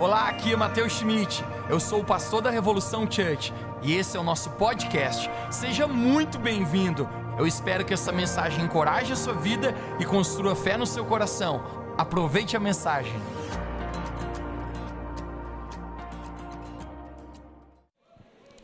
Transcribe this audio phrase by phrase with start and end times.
[0.00, 1.44] Olá, aqui é Matheus Schmidt.
[1.68, 5.28] Eu sou o pastor da Revolução Church e esse é o nosso podcast.
[5.50, 7.06] Seja muito bem-vindo.
[7.38, 11.62] Eu espero que essa mensagem encoraje a sua vida e construa fé no seu coração.
[11.98, 13.12] Aproveite a mensagem.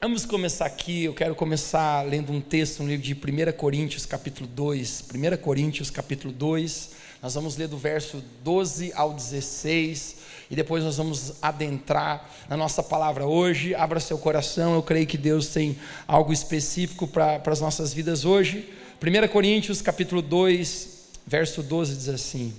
[0.00, 1.04] Vamos começar aqui.
[1.04, 5.08] Eu quero começar lendo um texto no livro de 1 Coríntios, capítulo 2.
[5.14, 6.92] 1 Coríntios, capítulo 2.
[7.26, 10.16] Nós vamos ler do verso 12 ao 16
[10.48, 13.74] e depois nós vamos adentrar na nossa palavra hoje.
[13.74, 18.72] Abra seu coração, eu creio que Deus tem algo específico para as nossas vidas hoje.
[19.02, 22.54] 1 Coríntios capítulo 2, verso 12 diz assim: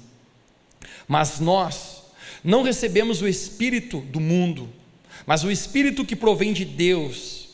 [1.08, 2.04] Mas nós
[2.44, 4.68] não recebemos o Espírito do mundo,
[5.26, 7.52] mas o Espírito que provém de Deus,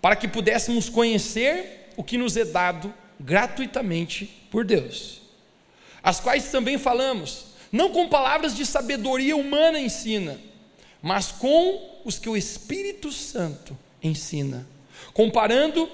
[0.00, 5.21] para que pudéssemos conhecer o que nos é dado gratuitamente por Deus,
[6.02, 10.38] as quais também falamos não com palavras de sabedoria humana ensina,
[11.00, 14.66] mas com os que o Espírito Santo ensina,
[15.14, 15.88] comparando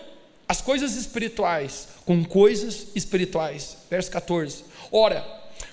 [0.49, 3.77] as coisas espirituais com coisas espirituais.
[3.89, 4.65] Verso 14.
[4.91, 5.25] Ora,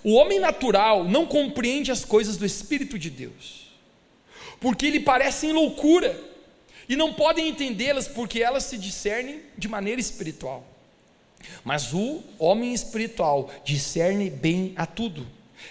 [0.03, 3.72] o homem natural não compreende as coisas do Espírito de Deus,
[4.59, 6.36] porque lhe parecem loucura,
[6.88, 10.64] e não podem entendê-las porque elas se discernem de maneira espiritual.
[11.64, 15.26] Mas o homem espiritual discerne bem a tudo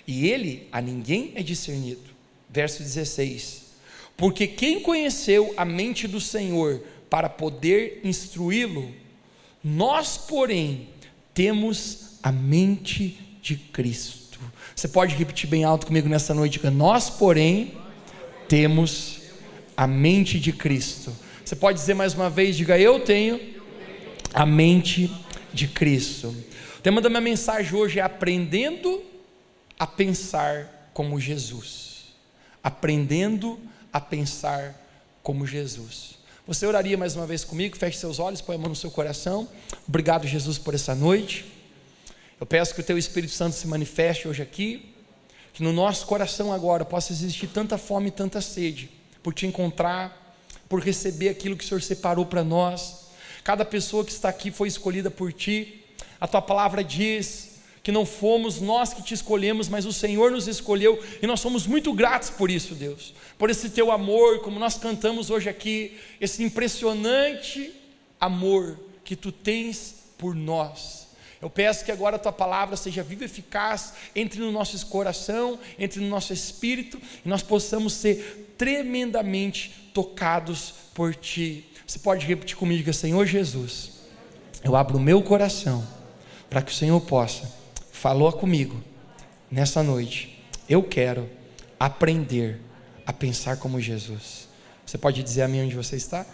[0.06, 2.03] e ele a ninguém é discernido.
[2.50, 3.62] Verso 16:
[4.17, 8.92] Porque quem conheceu a mente do Senhor para poder instruí-lo,
[9.62, 10.89] nós, porém,
[11.33, 14.41] temos a mente de Cristo.
[14.75, 16.61] Você pode repetir bem alto comigo nessa noite?
[16.70, 17.72] Nós, porém,
[18.48, 19.20] temos
[19.77, 21.12] a mente de Cristo.
[21.45, 23.41] Você pode dizer mais uma vez, diga eu tenho
[24.33, 25.23] a mente de
[25.69, 26.34] Cristo.
[26.78, 29.02] O tema da minha mensagem hoje é aprendendo
[29.78, 32.05] a pensar como Jesus,
[32.62, 33.58] aprendendo
[33.92, 34.74] a pensar
[35.22, 36.19] como Jesus.
[36.46, 37.77] Você oraria mais uma vez comigo?
[37.77, 39.48] Feche seus olhos, põe a mão no seu coração.
[39.88, 41.46] Obrigado, Jesus, por essa noite.
[42.39, 44.95] Eu peço que o Teu Espírito Santo se manifeste hoje aqui,
[45.52, 48.90] que no nosso coração agora possa existir tanta fome e tanta sede
[49.23, 50.36] por Te encontrar,
[50.68, 53.03] por receber aquilo que o Senhor separou para nós.
[53.44, 55.84] Cada pessoa que está aqui foi escolhida por Ti.
[56.18, 60.48] A Tua palavra diz que não fomos nós que te escolhemos, mas o Senhor nos
[60.48, 64.78] escolheu e nós somos muito gratos por isso, Deus, por esse teu amor, como nós
[64.78, 67.74] cantamos hoje aqui, esse impressionante
[68.18, 71.04] amor que tu tens por nós.
[71.42, 75.58] Eu peço que agora a tua palavra seja viva e eficaz, entre no nosso coração,
[75.78, 81.66] entre no nosso espírito, e nós possamos ser tremendamente tocados por ti.
[81.86, 83.92] Você pode repetir comigo, Senhor Jesus,
[84.62, 85.86] eu abro o meu coração
[86.48, 87.64] para que o Senhor possa
[88.05, 88.84] falou comigo
[89.50, 90.45] nessa noite.
[90.68, 91.30] Eu quero
[91.80, 92.61] aprender
[93.06, 94.46] a pensar como Jesus.
[94.84, 96.27] Você pode dizer a mim onde você está?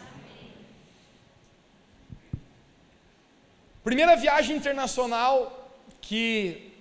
[3.85, 6.73] Primeira viagem internacional que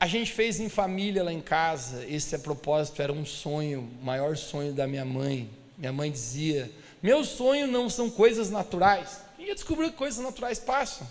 [0.00, 2.04] a gente fez em família lá em casa.
[2.06, 5.48] Esse a propósito era um sonho, o maior sonho da minha mãe.
[5.76, 6.70] Minha mãe dizia:
[7.02, 9.22] Meu sonho não são coisas naturais.
[9.38, 11.06] E eu descobri que coisas naturais passam.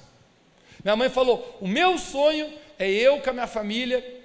[0.84, 4.24] Minha mãe falou: O meu sonho é eu com a minha família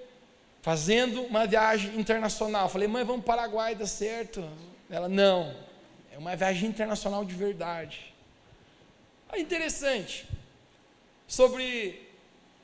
[0.62, 2.66] fazendo uma viagem internacional.
[2.66, 4.47] Eu falei, mãe, vamos para o Paraguai, dá certo?
[4.91, 5.54] Ela, não,
[6.12, 8.15] é uma viagem internacional de verdade.
[9.32, 10.26] É interessante,
[11.26, 12.06] sobre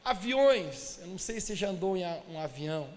[0.05, 2.89] aviões, eu não sei se já andou em um avião.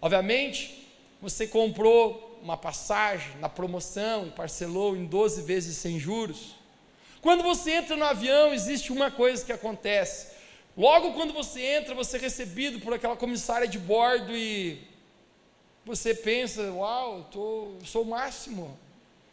[0.00, 0.88] Obviamente,
[1.22, 6.54] você comprou uma passagem na promoção e parcelou em 12 vezes sem juros.
[7.22, 10.28] Quando você entra no avião, existe uma coisa que acontece.
[10.76, 14.78] Logo quando você entra, você é recebido por aquela comissária de bordo e
[15.86, 18.78] você pensa, uau, tô, sou o máximo.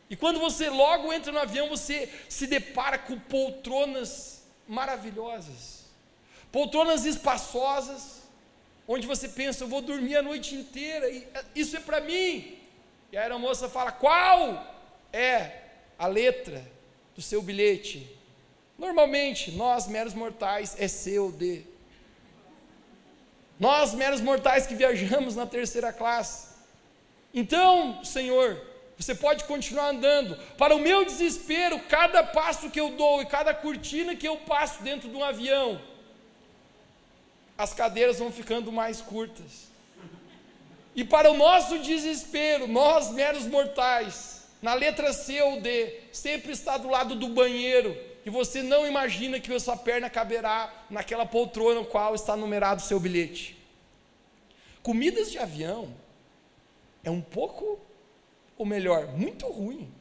[0.09, 5.83] E quando você logo entra no avião, você se depara com poltronas maravilhosas,
[6.49, 8.21] poltronas espaçosas,
[8.87, 12.60] onde você pensa, eu vou dormir a noite inteira, e isso é para mim.
[13.11, 14.65] E a aeromoça fala, qual
[15.11, 15.63] é
[15.99, 16.65] a letra
[17.13, 18.09] do seu bilhete?
[18.77, 21.63] Normalmente, nós, meros mortais, é C ou D.
[23.59, 26.55] Nós, meros mortais que viajamos na terceira classe.
[27.33, 28.59] Então, Senhor,
[28.97, 30.35] você pode continuar andando.
[30.57, 34.81] Para o meu desespero, cada passo que eu dou e cada cortina que eu passo
[34.83, 35.81] dentro de um avião,
[37.57, 39.70] as cadeiras vão ficando mais curtas.
[40.95, 46.77] E para o nosso desespero, nós, meros mortais, na letra C ou D, sempre está
[46.77, 51.79] do lado do banheiro e você não imagina que a sua perna caberá naquela poltrona
[51.79, 53.57] no qual está numerado o seu bilhete.
[54.83, 55.93] Comidas de avião
[57.03, 57.79] é um pouco
[58.61, 59.91] ou melhor, muito ruim.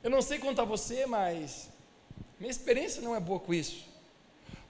[0.00, 1.68] Eu não sei quanto a você, mas
[2.38, 3.84] minha experiência não é boa com isso.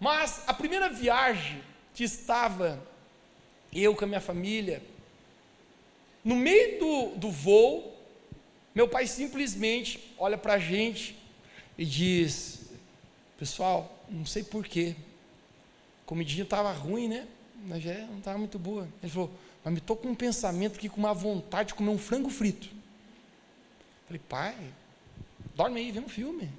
[0.01, 1.63] Mas a primeira viagem
[1.93, 2.83] que estava
[3.71, 4.83] eu com a minha família,
[6.29, 7.91] no meio do, do voo,
[8.75, 11.17] meu pai simplesmente olha para a gente
[11.79, 12.67] e diz:
[13.39, 14.95] Pessoal, não sei porquê,
[16.05, 17.27] comidinha estava ruim, né?
[17.65, 18.87] Mas já não estava muito boa.
[19.03, 19.31] Ele falou:
[19.65, 22.69] Mas me estou com um pensamento aqui, com uma vontade de comer um frango frito.
[24.07, 24.55] falei: Pai,
[25.55, 26.51] dorme aí, vê um filme.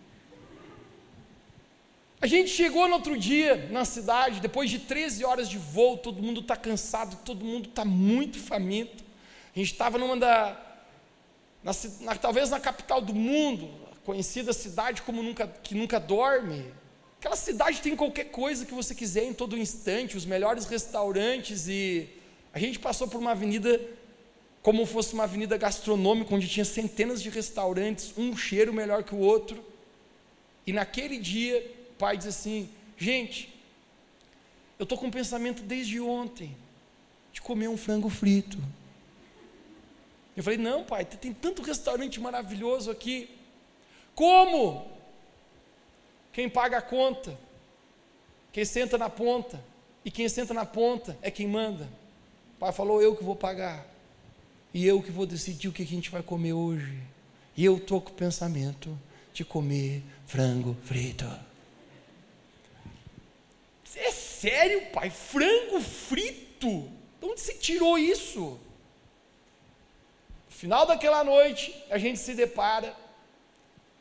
[2.19, 6.23] A gente chegou no outro dia na cidade, depois de 13 horas de voo, todo
[6.23, 9.08] mundo está cansado, todo mundo está muito faminto.
[9.55, 10.65] A gente estava numa da.
[11.63, 13.69] Na, na, talvez na capital do mundo,
[14.05, 16.65] conhecida cidade como nunca, que nunca dorme.
[17.19, 22.07] Aquela cidade tem qualquer coisa que você quiser em todo instante, os melhores restaurantes e
[22.53, 23.79] a gente passou por uma avenida
[24.61, 29.19] como fosse uma avenida gastronômica onde tinha centenas de restaurantes, um cheiro melhor que o
[29.19, 29.63] outro.
[30.65, 33.53] E naquele dia pai diz assim: gente,
[34.77, 36.55] eu estou com um pensamento desde ontem
[37.33, 38.57] de comer um frango frito.
[40.39, 43.29] Eu falei: não, pai, tem tanto restaurante maravilhoso aqui.
[44.15, 44.89] Como?
[46.31, 47.37] Quem paga a conta?
[48.53, 49.61] Quem senta na ponta?
[50.05, 51.89] E quem senta na ponta é quem manda.
[52.55, 53.85] O pai falou: eu que vou pagar.
[54.73, 57.03] E eu que vou decidir o que a gente vai comer hoje.
[57.57, 58.97] E eu estou com o pensamento
[59.33, 61.25] de comer frango frito.
[63.93, 65.09] É sério, pai?
[65.09, 66.89] Frango frito?
[67.19, 68.57] De onde você tirou isso?
[70.59, 72.93] Final daquela noite, a gente se depara,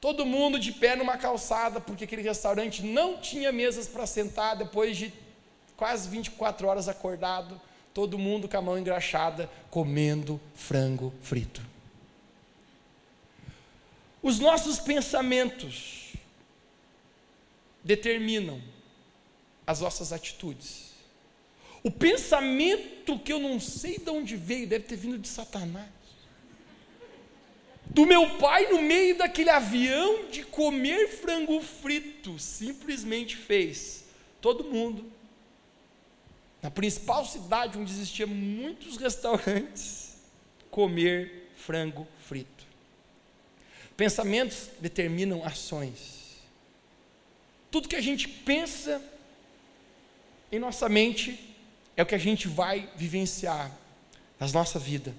[0.01, 4.97] todo mundo de pé numa calçada, porque aquele restaurante não tinha mesas para sentar depois
[4.97, 5.13] de
[5.77, 7.61] quase 24 horas acordado,
[7.95, 11.63] todo mundo com a mão engraxada, comendo frango frito.
[14.21, 16.15] Os nossos pensamentos
[17.85, 18.61] determinam
[19.65, 20.89] as nossas atitudes.
[21.85, 25.98] O pensamento que eu não sei de onde veio, deve ter vindo de Satanás.
[27.91, 34.05] Do meu pai, no meio daquele avião de comer frango frito, simplesmente fez
[34.41, 35.11] todo mundo,
[36.63, 40.17] na principal cidade onde existiam muitos restaurantes,
[40.71, 42.67] comer frango frito.
[43.97, 46.37] Pensamentos determinam ações.
[47.71, 49.03] Tudo que a gente pensa
[50.51, 51.55] em nossa mente
[51.97, 53.71] é o que a gente vai vivenciar
[54.39, 55.15] na nossa vida.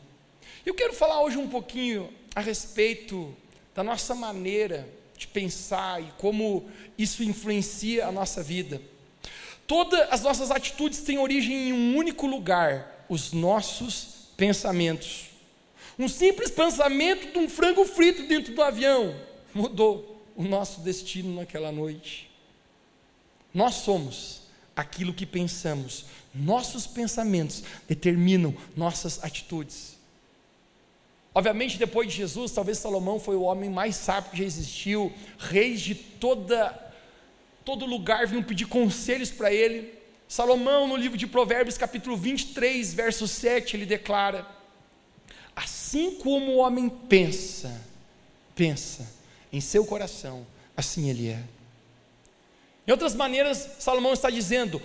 [0.65, 3.35] Eu quero falar hoje um pouquinho a respeito
[3.73, 8.81] da nossa maneira de pensar e como isso influencia a nossa vida.
[9.65, 15.27] Todas as nossas atitudes têm origem em um único lugar: os nossos pensamentos.
[15.97, 19.15] Um simples pensamento de um frango frito dentro do avião
[19.53, 22.29] mudou o nosso destino naquela noite.
[23.53, 24.43] Nós somos
[24.75, 26.05] aquilo que pensamos.
[26.33, 29.98] Nossos pensamentos determinam nossas atitudes.
[31.39, 35.09] Obviamente, depois de Jesus, talvez Salomão foi o homem mais sábio que já existiu.
[35.37, 36.77] Reis de toda
[37.63, 39.93] todo lugar vinham pedir conselhos para ele.
[40.27, 44.45] Salomão, no livro de Provérbios, capítulo 23, verso 7, ele declara:
[45.55, 47.73] Assim como o homem pensa,
[48.53, 49.09] pensa
[49.49, 51.41] em seu coração, assim ele é.
[52.85, 54.81] Em outras maneiras, Salomão está dizendo: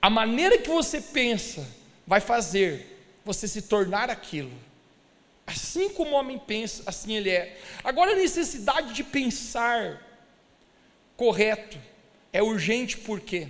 [0.00, 1.68] a maneira que você pensa
[2.06, 4.69] vai fazer você se tornar aquilo.
[5.50, 7.58] Assim como o homem pensa, assim ele é.
[7.82, 10.00] Agora, a necessidade de pensar
[11.16, 11.76] correto
[12.32, 13.48] é urgente por quê?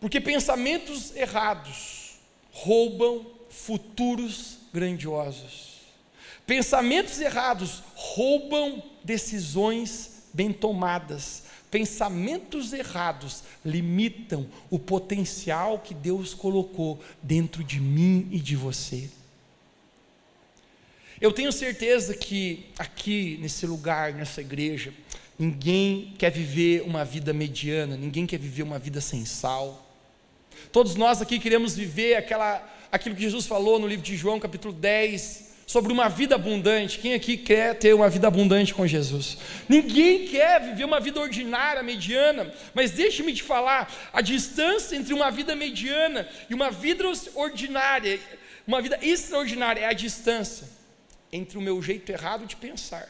[0.00, 2.18] Porque pensamentos errados
[2.52, 5.80] roubam futuros grandiosos.
[6.46, 11.42] Pensamentos errados roubam decisões bem tomadas
[11.72, 19.08] pensamentos errados limitam o potencial que Deus colocou dentro de mim e de você.
[21.22, 24.92] Eu tenho certeza que aqui, nesse lugar, nessa igreja,
[25.38, 29.88] ninguém quer viver uma vida mediana, ninguém quer viver uma vida sem sal.
[30.72, 32.60] Todos nós aqui queremos viver aquela,
[32.90, 36.98] aquilo que Jesus falou no livro de João, capítulo 10, sobre uma vida abundante.
[36.98, 39.38] Quem aqui quer ter uma vida abundante com Jesus?
[39.68, 45.30] Ninguém quer viver uma vida ordinária, mediana, mas deixe-me te falar: a distância entre uma
[45.30, 47.04] vida mediana e uma vida
[47.36, 48.18] ordinária,
[48.66, 50.81] uma vida extraordinária, é a distância
[51.32, 53.08] entre o meu jeito errado de pensar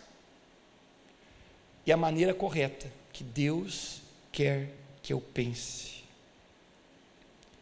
[1.84, 4.00] e a maneira correta que Deus
[4.30, 4.70] quer
[5.02, 6.04] que eu pense.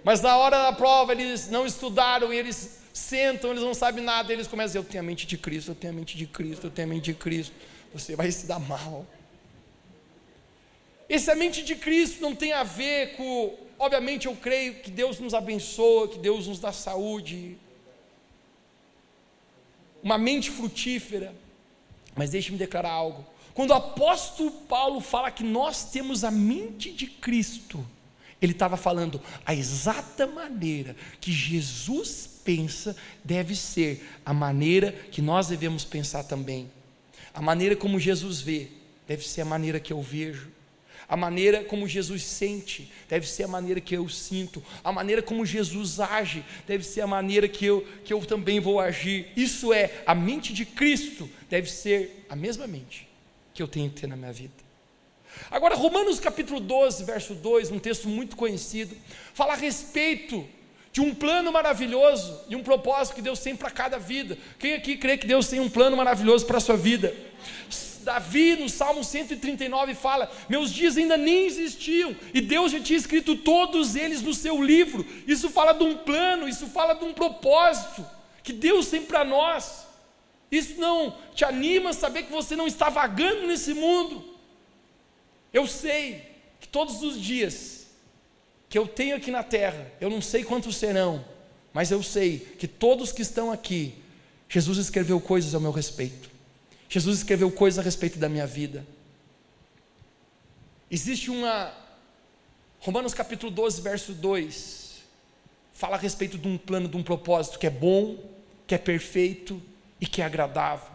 [0.04, 4.46] Mas na hora da prova, eles não estudaram eles sentam, eles não sabem nada, eles
[4.46, 6.66] começam a dizer: Eu tenho a mente de Cristo, eu tenho a mente de Cristo,
[6.66, 7.54] eu tenho a mente de Cristo.
[7.94, 9.06] Você vai se dar mal.
[11.08, 13.56] Essa mente de Cristo não tem a ver com.
[13.82, 17.58] Obviamente, eu creio que Deus nos abençoa, que Deus nos dá saúde,
[20.00, 21.34] uma mente frutífera.
[22.14, 23.26] Mas deixe-me declarar algo.
[23.52, 27.84] Quando o apóstolo Paulo fala que nós temos a mente de Cristo,
[28.40, 35.48] ele estava falando a exata maneira que Jesus pensa deve ser a maneira que nós
[35.48, 36.70] devemos pensar também.
[37.34, 38.68] A maneira como Jesus vê
[39.08, 40.52] deve ser a maneira que eu vejo.
[41.12, 44.64] A maneira como Jesus sente deve ser a maneira que eu sinto.
[44.82, 48.80] A maneira como Jesus age deve ser a maneira que eu, que eu também vou
[48.80, 49.28] agir.
[49.36, 53.06] Isso é, a mente de Cristo deve ser a mesma mente
[53.52, 54.54] que eu tenho que ter na minha vida.
[55.50, 58.96] Agora, Romanos capítulo 12, verso 2, um texto muito conhecido,
[59.34, 60.48] fala a respeito
[60.94, 64.38] de um plano maravilhoso e um propósito que Deus tem para cada vida.
[64.58, 67.14] Quem aqui crê que Deus tem um plano maravilhoso para a sua vida?
[68.02, 73.36] Davi, no Salmo 139, fala: Meus dias ainda nem existiam, e Deus já tinha escrito
[73.36, 75.06] todos eles no seu livro.
[75.26, 78.04] Isso fala de um plano, isso fala de um propósito
[78.42, 79.86] que Deus tem para nós.
[80.50, 84.22] Isso não te anima a saber que você não está vagando nesse mundo.
[85.52, 86.22] Eu sei
[86.60, 87.86] que todos os dias
[88.68, 91.24] que eu tenho aqui na terra, eu não sei quantos serão,
[91.72, 93.94] mas eu sei que todos que estão aqui,
[94.48, 96.31] Jesus escreveu coisas ao meu respeito.
[96.92, 98.86] Jesus escreveu coisas a respeito da minha vida.
[100.90, 101.72] Existe uma.
[102.80, 105.00] Romanos capítulo 12, verso 2,
[105.72, 108.18] fala a respeito de um plano, de um propósito que é bom,
[108.66, 109.62] que é perfeito
[109.98, 110.92] e que é agradável.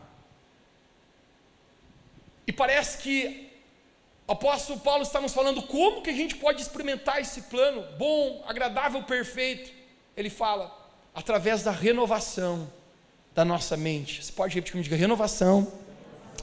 [2.46, 3.50] E parece que
[4.28, 8.44] o apóstolo Paulo está nos falando como que a gente pode experimentar esse plano bom,
[8.46, 9.72] agradável, perfeito.
[10.16, 10.78] Ele fala,
[11.16, 12.72] através da renovação
[13.34, 14.24] da nossa mente.
[14.24, 15.87] Você pode repetir comigo, renovação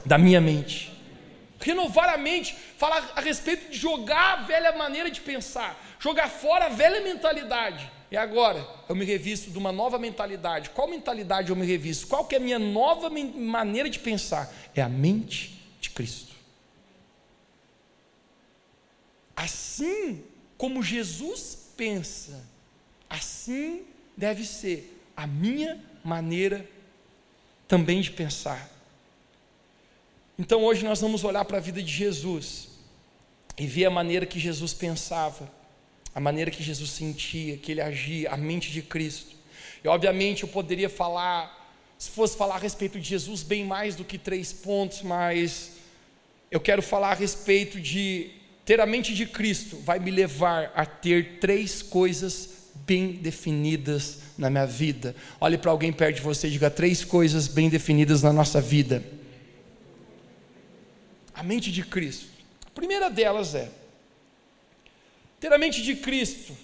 [0.05, 0.91] da minha mente.
[1.59, 6.65] Renovar a mente, falar a respeito de jogar a velha maneira de pensar, jogar fora
[6.65, 7.91] a velha mentalidade.
[8.11, 10.69] E agora eu me revisto de uma nova mentalidade.
[10.69, 12.07] Qual mentalidade eu me revisto?
[12.07, 14.53] Qual que é a minha nova maneira de pensar?
[14.75, 16.35] É a mente de Cristo.
[19.35, 20.23] Assim
[20.57, 22.45] como Jesus pensa,
[23.09, 23.83] assim
[24.15, 26.67] deve ser a minha maneira
[27.67, 28.69] também de pensar.
[30.37, 32.67] Então hoje nós vamos olhar para a vida de Jesus
[33.57, 35.49] e ver a maneira que Jesus pensava,
[36.13, 39.33] a maneira que Jesus sentia, que ele agia, a mente de Cristo.
[39.81, 44.03] E obviamente eu poderia falar, se fosse falar a respeito de Jesus, bem mais do
[44.03, 45.71] que três pontos, mas
[46.51, 48.31] eu quero falar a respeito de
[48.65, 52.49] ter a mente de Cristo, vai me levar a ter três coisas
[52.85, 55.15] bem definidas na minha vida.
[55.39, 59.14] Olhe para alguém perto de você e diga três coisas bem definidas na nossa vida
[61.35, 62.29] a mente de Cristo.
[62.65, 63.69] A primeira delas é
[65.39, 66.57] ter a mente de Cristo.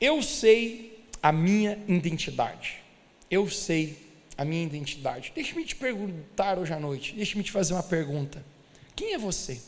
[0.00, 2.82] Eu sei a minha identidade.
[3.30, 3.96] Eu sei
[4.36, 5.30] a minha identidade.
[5.34, 7.14] Deixe-me te perguntar hoje à noite.
[7.14, 8.44] Deixe-me te fazer uma pergunta.
[8.96, 9.60] Quem é você?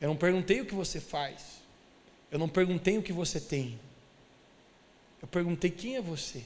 [0.00, 1.58] Eu não perguntei o que você faz.
[2.30, 3.78] Eu não perguntei o que você tem.
[5.20, 6.42] Eu perguntei quem é você.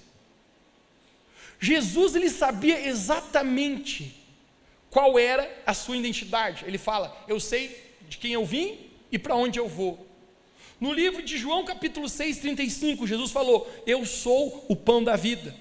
[1.61, 4.22] Jesus ele sabia exatamente
[4.93, 6.65] qual era a sua identidade.
[6.65, 7.77] Ele fala: "Eu sei
[8.09, 8.79] de quem eu vim
[9.11, 10.07] e para onde eu vou".
[10.81, 15.53] No livro de João, capítulo 6, 35, Jesus falou: "Eu sou o pão da vida".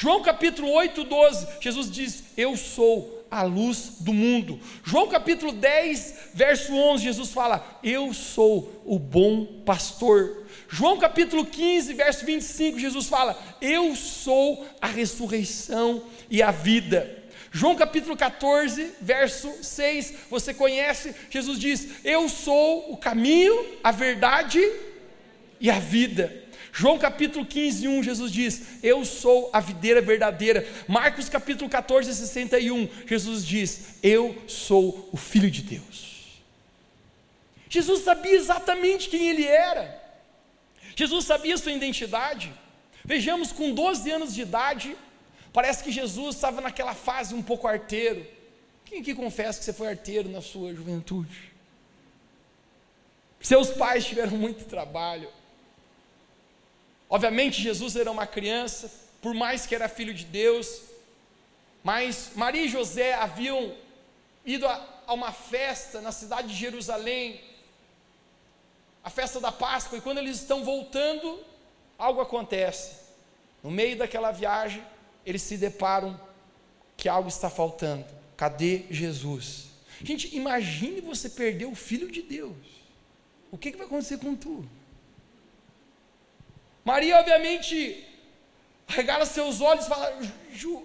[0.00, 4.60] João capítulo 8, 12, Jesus diz: Eu sou a luz do mundo.
[4.84, 10.44] João capítulo 10, verso 11, Jesus fala: Eu sou o bom pastor.
[10.68, 17.17] João capítulo 15, verso 25, Jesus fala: Eu sou a ressurreição e a vida.
[17.50, 21.14] João capítulo 14, verso 6, você conhece?
[21.30, 24.60] Jesus diz: Eu sou o caminho, a verdade
[25.60, 26.44] e a vida.
[26.72, 30.66] João capítulo 15, 1, Jesus diz: Eu sou a videira verdadeira.
[30.86, 36.42] Marcos capítulo 14, 61, Jesus diz: Eu sou o Filho de Deus.
[37.68, 40.02] Jesus sabia exatamente quem ele era.
[40.94, 42.52] Jesus sabia sua identidade.
[43.04, 44.96] Vejamos, com 12 anos de idade,
[45.52, 48.26] parece que Jesus estava naquela fase um pouco arteiro.
[48.84, 51.52] Quem aqui confessa que você foi arteiro na sua juventude?
[53.40, 55.30] Seus pais tiveram muito trabalho.
[57.08, 58.90] Obviamente, Jesus era uma criança,
[59.22, 60.82] por mais que era filho de Deus,
[61.82, 63.74] mas Maria e José haviam
[64.44, 67.40] ido a, a uma festa na cidade de Jerusalém,
[69.02, 71.42] a festa da Páscoa, e quando eles estão voltando,
[71.98, 72.96] algo acontece.
[73.62, 74.84] No meio daquela viagem,
[75.24, 76.18] eles se deparam
[76.96, 78.06] que algo está faltando.
[78.36, 79.66] Cadê Jesus?
[80.02, 82.56] Gente, imagine você perder o Filho de Deus.
[83.50, 84.68] O que, que vai acontecer com tu?
[86.84, 88.06] Maria, obviamente,
[88.86, 90.12] regala seus olhos e fala: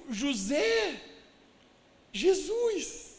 [0.10, 1.00] José,
[2.12, 3.14] Jesus.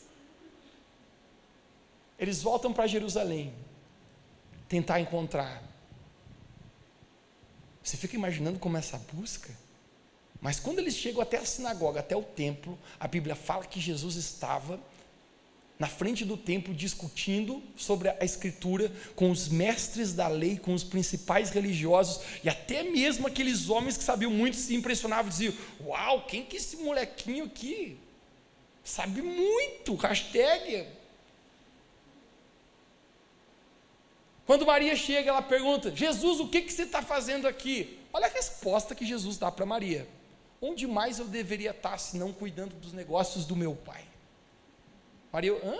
[2.18, 3.52] Eles voltam para Jerusalém,
[4.68, 5.62] tentar encontrar.
[7.82, 9.50] Você fica imaginando como é essa busca?
[10.44, 14.14] Mas quando eles chegam até a sinagoga, até o templo, a Bíblia fala que Jesus
[14.16, 14.78] estava
[15.78, 20.84] na frente do templo discutindo sobre a escritura com os mestres da lei, com os
[20.84, 26.44] principais religiosos e até mesmo aqueles homens que sabiam muito se impressionavam, diziam: "Uau, quem
[26.44, 27.96] que é esse molequinho aqui?
[28.84, 29.94] Sabe muito".
[29.94, 30.86] Hashtag.
[34.44, 38.30] Quando Maria chega, ela pergunta: "Jesus, o que que você está fazendo aqui?" Olha a
[38.30, 40.06] resposta que Jesus dá para Maria:
[40.66, 44.04] "Onde mais eu deveria estar se não cuidando dos negócios do meu pai?"
[45.32, 45.76] Maria, hã?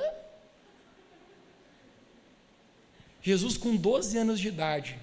[3.22, 4.98] Jesus, com 12 anos de idade,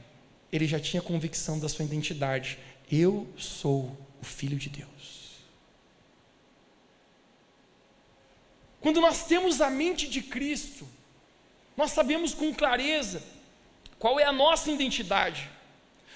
[0.52, 2.60] ele já tinha convicção da sua identidade.
[2.91, 5.39] Eu sou o Filho de Deus.
[8.80, 10.88] Quando nós temos a mente de Cristo,
[11.76, 13.24] nós sabemos com clareza
[13.98, 15.50] qual é a nossa identidade.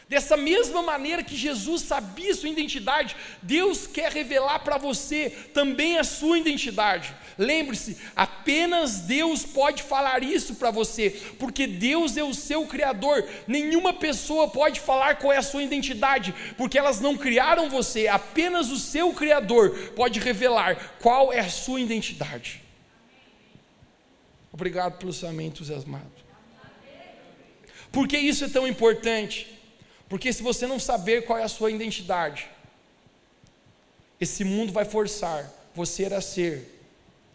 [0.07, 6.03] Dessa mesma maneira que Jesus sabia sua identidade, Deus quer revelar para você também a
[6.03, 7.11] sua identidade.
[7.39, 13.27] Lembre-se, apenas Deus pode falar isso para você, porque Deus é o seu Criador.
[13.47, 18.69] Nenhuma pessoa pode falar qual é a sua identidade, porque elas não criaram você, apenas
[18.69, 22.61] o seu Criador pode revelar qual é a sua identidade.
[24.53, 26.05] Obrigado pelo seu amém entusiasmado.
[27.91, 29.54] Por que isso é tão importante?
[30.15, 32.49] Porque se você não saber qual é a sua identidade,
[34.17, 36.71] esse mundo vai forçar você a ser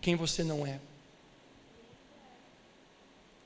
[0.01, 0.81] quem você não é.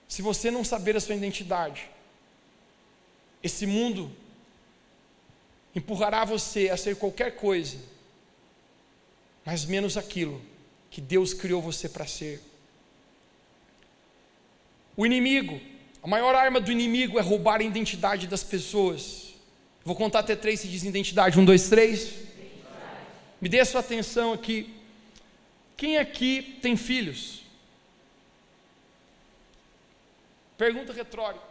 [0.07, 1.91] Se você não saber a sua identidade,
[3.43, 4.09] esse mundo
[5.75, 7.79] empurrará você a ser qualquer coisa,
[9.45, 10.41] mas menos aquilo
[10.89, 12.41] que Deus criou você para ser.
[14.97, 15.61] O inimigo,
[16.01, 19.24] a maior arma do inimigo é roubar a identidade das pessoas.
[19.85, 21.39] Vou contar até três se diz identidade.
[21.39, 22.15] Um, dois, três.
[23.41, 24.75] Me dê a sua atenção aqui.
[25.77, 27.43] Quem aqui tem filhos?
[30.57, 31.45] Pergunta retórica.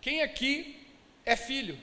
[0.00, 0.84] Quem aqui
[1.24, 1.78] é filho?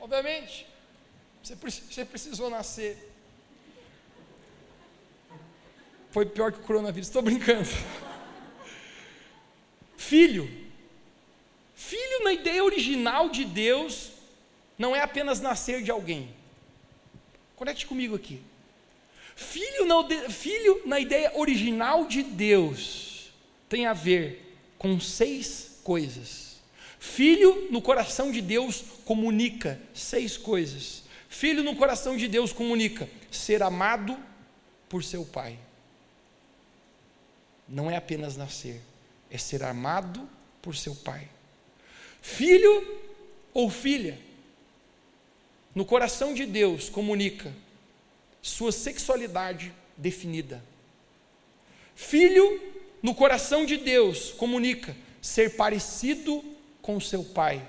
[0.00, 0.66] Obviamente,
[1.42, 3.12] você precisou nascer.
[6.10, 7.68] Foi pior que o coronavírus, estou brincando.
[9.96, 10.67] Filho.
[11.78, 14.10] Filho, na ideia original de Deus,
[14.76, 16.28] não é apenas nascer de alguém.
[17.54, 18.42] Conecte comigo aqui.
[19.36, 19.86] Filho,
[20.28, 23.32] filho, na ideia original de Deus,
[23.68, 26.56] tem a ver com seis coisas.
[26.98, 31.04] Filho no coração de Deus comunica seis coisas.
[31.28, 34.18] Filho no coração de Deus comunica ser amado
[34.88, 35.56] por seu pai.
[37.68, 38.82] não é apenas nascer,
[39.30, 40.28] é ser amado
[40.60, 41.37] por seu pai.
[42.28, 42.86] Filho
[43.54, 44.18] ou filha,
[45.74, 47.52] no coração de Deus comunica
[48.42, 50.62] sua sexualidade definida.
[51.96, 52.60] Filho,
[53.02, 56.44] no coração de Deus, comunica ser parecido
[56.82, 57.66] com seu pai.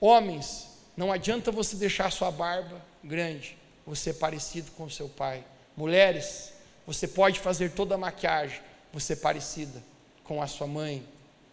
[0.00, 5.44] Homens, não adianta você deixar sua barba grande, você é parecido com seu pai.
[5.76, 6.52] Mulheres,
[6.84, 8.60] você pode fazer toda a maquiagem,
[8.92, 9.82] você é parecida
[10.24, 11.06] com a sua mãe,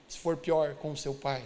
[0.10, 1.44] se for pior, com seu pai.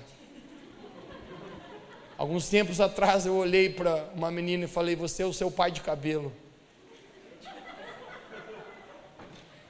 [2.20, 5.72] Alguns tempos atrás eu olhei para uma menina e falei: Você é o seu pai
[5.72, 6.34] de cabelo.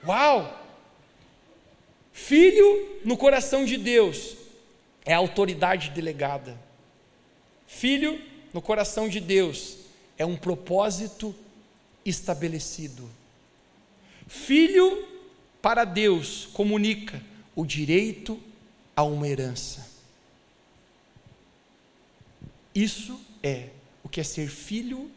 [0.04, 0.60] Uau!
[2.12, 4.36] Filho no coração de Deus
[5.06, 6.60] é autoridade delegada.
[7.68, 8.20] Filho
[8.52, 9.78] no coração de Deus
[10.18, 11.36] é um propósito
[12.04, 13.08] estabelecido.
[14.28, 15.08] Filho
[15.62, 17.22] para Deus comunica
[17.56, 18.40] o direito
[18.96, 19.89] a uma herança.
[22.74, 23.70] Isso é
[24.04, 25.12] o que é ser filho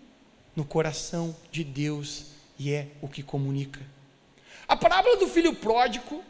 [0.54, 2.26] no coração de Deus
[2.58, 3.80] e é o que comunica.
[4.66, 6.22] A parábola do filho pródigo,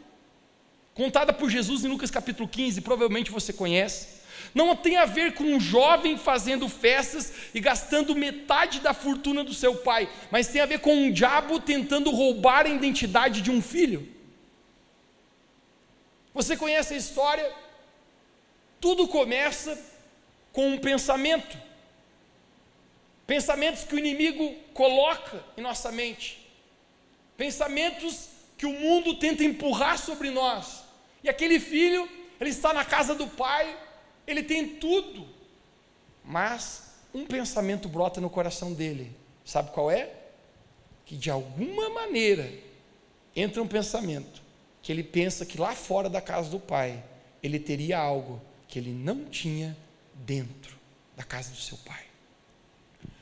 [0.93, 4.21] contada por Jesus em Lucas capítulo 15, provavelmente você conhece,
[4.53, 9.53] não tem a ver com um jovem fazendo festas e gastando metade da fortuna do
[9.53, 13.61] seu pai, mas tem a ver com um diabo tentando roubar a identidade de um
[13.61, 14.07] filho.
[16.33, 17.51] Você conhece a história?
[18.79, 19.79] Tudo começa
[20.53, 21.57] com um pensamento.
[23.27, 26.47] Pensamentos que o inimigo coloca em nossa mente.
[27.35, 30.83] Pensamentos que o mundo tenta empurrar sobre nós.
[31.23, 32.07] E aquele filho,
[32.39, 33.77] ele está na casa do pai,
[34.25, 35.27] ele tem tudo.
[36.23, 39.11] Mas um pensamento brota no coração dele.
[39.43, 40.11] Sabe qual é?
[41.05, 42.49] Que de alguma maneira
[43.35, 44.41] entra um pensamento
[44.81, 47.03] que ele pensa que lá fora da casa do pai
[47.41, 49.75] ele teria algo que ele não tinha
[50.13, 50.77] dentro
[51.15, 52.05] da casa do seu pai.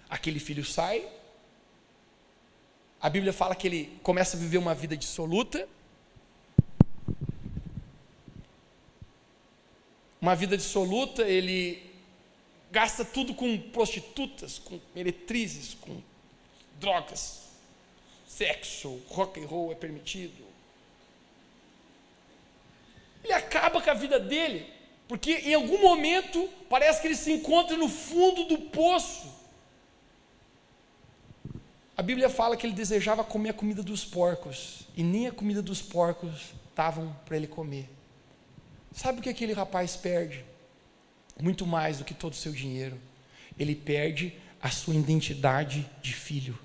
[0.10, 1.08] Aquele filho sai,
[3.02, 5.68] a Bíblia fala que ele começa a viver uma vida dissoluta,
[10.22, 11.92] uma vida dissoluta, ele
[12.70, 16.00] gasta tudo com prostitutas, com meretrizes, com
[16.80, 17.50] drogas,
[18.28, 20.46] sexo, rock and roll é permitido.
[23.24, 24.72] Ele acaba com a vida dele,
[25.12, 29.28] porque em algum momento parece que ele se encontra no fundo do poço.
[31.98, 35.62] A Bíblia fala que ele desejava comer a comida dos porcos, e nem a comida
[35.62, 37.90] dos porcos estavam para ele comer.
[38.94, 40.46] Sabe o que aquele rapaz perde?
[41.42, 42.98] Muito mais do que todo o seu dinheiro.
[43.60, 46.58] Ele perde a sua identidade de filho.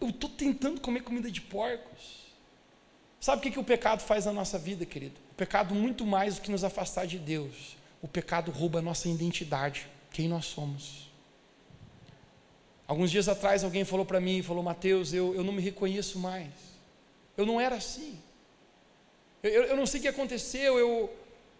[0.00, 2.23] Eu estou tentando comer comida de porcos.
[3.24, 5.18] Sabe o que, que o pecado faz na nossa vida, querido?
[5.32, 9.08] O pecado, muito mais do que nos afastar de Deus, o pecado rouba a nossa
[9.08, 11.10] identidade, quem nós somos.
[12.86, 16.50] Alguns dias atrás alguém falou para mim, falou, Mateus, eu, eu não me reconheço mais.
[17.34, 18.20] Eu não era assim.
[19.42, 21.10] Eu, eu, eu não sei o que aconteceu, eu,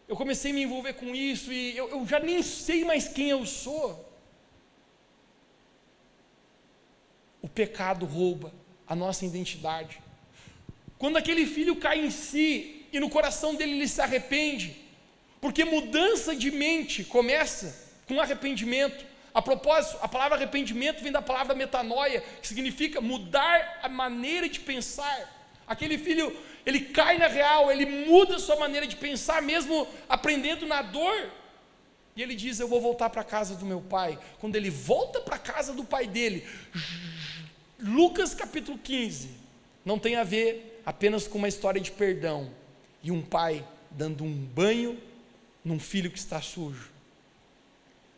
[0.07, 3.31] eu comecei a me envolver com isso e eu, eu já nem sei mais quem
[3.31, 4.07] eu sou.
[7.41, 8.53] O pecado rouba
[8.87, 10.04] a nossa identidade.
[11.05, 14.75] Quando aquele filho cai em si e no coração dele ele se arrepende,
[15.39, 19.05] porque mudança de mente começa com arrependimento.
[19.35, 24.61] A propósito, a palavra arrependimento vem da palavra metanoia, que significa mudar a maneira de
[24.61, 25.53] pensar.
[25.67, 30.65] Aquele filho, ele cai na real, ele muda a sua maneira de pensar, mesmo aprendendo
[30.65, 31.31] na dor.
[32.17, 34.19] E ele diz: Eu vou voltar para a casa do meu pai.
[34.39, 36.49] Quando ele volta para a casa do pai dele,
[37.79, 39.29] Lucas capítulo 15,
[39.85, 42.51] não tem a ver apenas com uma história de perdão
[43.03, 45.01] e um pai dando um banho
[45.65, 46.91] num filho que está sujo,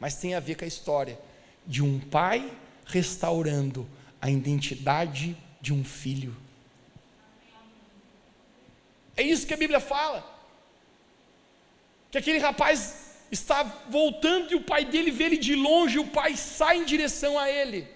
[0.00, 1.18] mas tem a ver com a história
[1.66, 2.50] de um pai
[2.84, 3.86] restaurando
[4.20, 6.36] a identidade de um filho.
[9.16, 10.24] É isso que a Bíblia fala.
[12.10, 16.06] Que aquele rapaz está voltando e o pai dele vê ele de longe, e o
[16.06, 17.88] pai sai em direção a ele.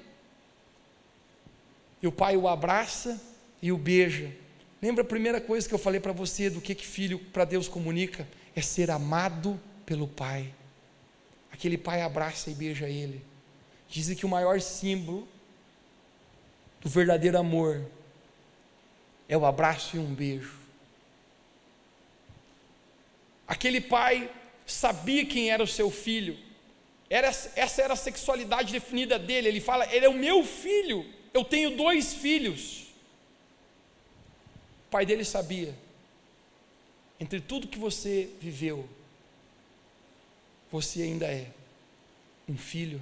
[2.02, 3.20] E o pai o abraça
[3.60, 4.34] e o beija.
[4.82, 7.68] Lembra a primeira coisa que eu falei para você do que, que filho para Deus
[7.68, 8.26] comunica?
[8.54, 10.54] É ser amado pelo pai.
[11.52, 13.22] Aquele pai abraça e beija ele.
[13.88, 15.28] Dizem que o maior símbolo
[16.80, 17.84] do verdadeiro amor
[19.28, 20.58] é o abraço e um beijo.
[23.46, 24.30] Aquele pai
[24.64, 26.38] sabia quem era o seu filho.
[27.10, 29.48] Era, essa era a sexualidade definida dele.
[29.48, 31.04] Ele fala: Ele é o meu filho.
[31.34, 32.89] eu tenho dois filhos.
[34.90, 35.72] O pai dele sabia.
[37.20, 38.88] Entre tudo que você viveu,
[40.68, 41.48] você ainda é
[42.48, 43.00] um filho.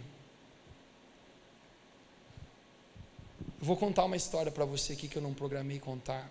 [3.58, 6.28] Eu vou contar uma história para você aqui que eu não programei contar.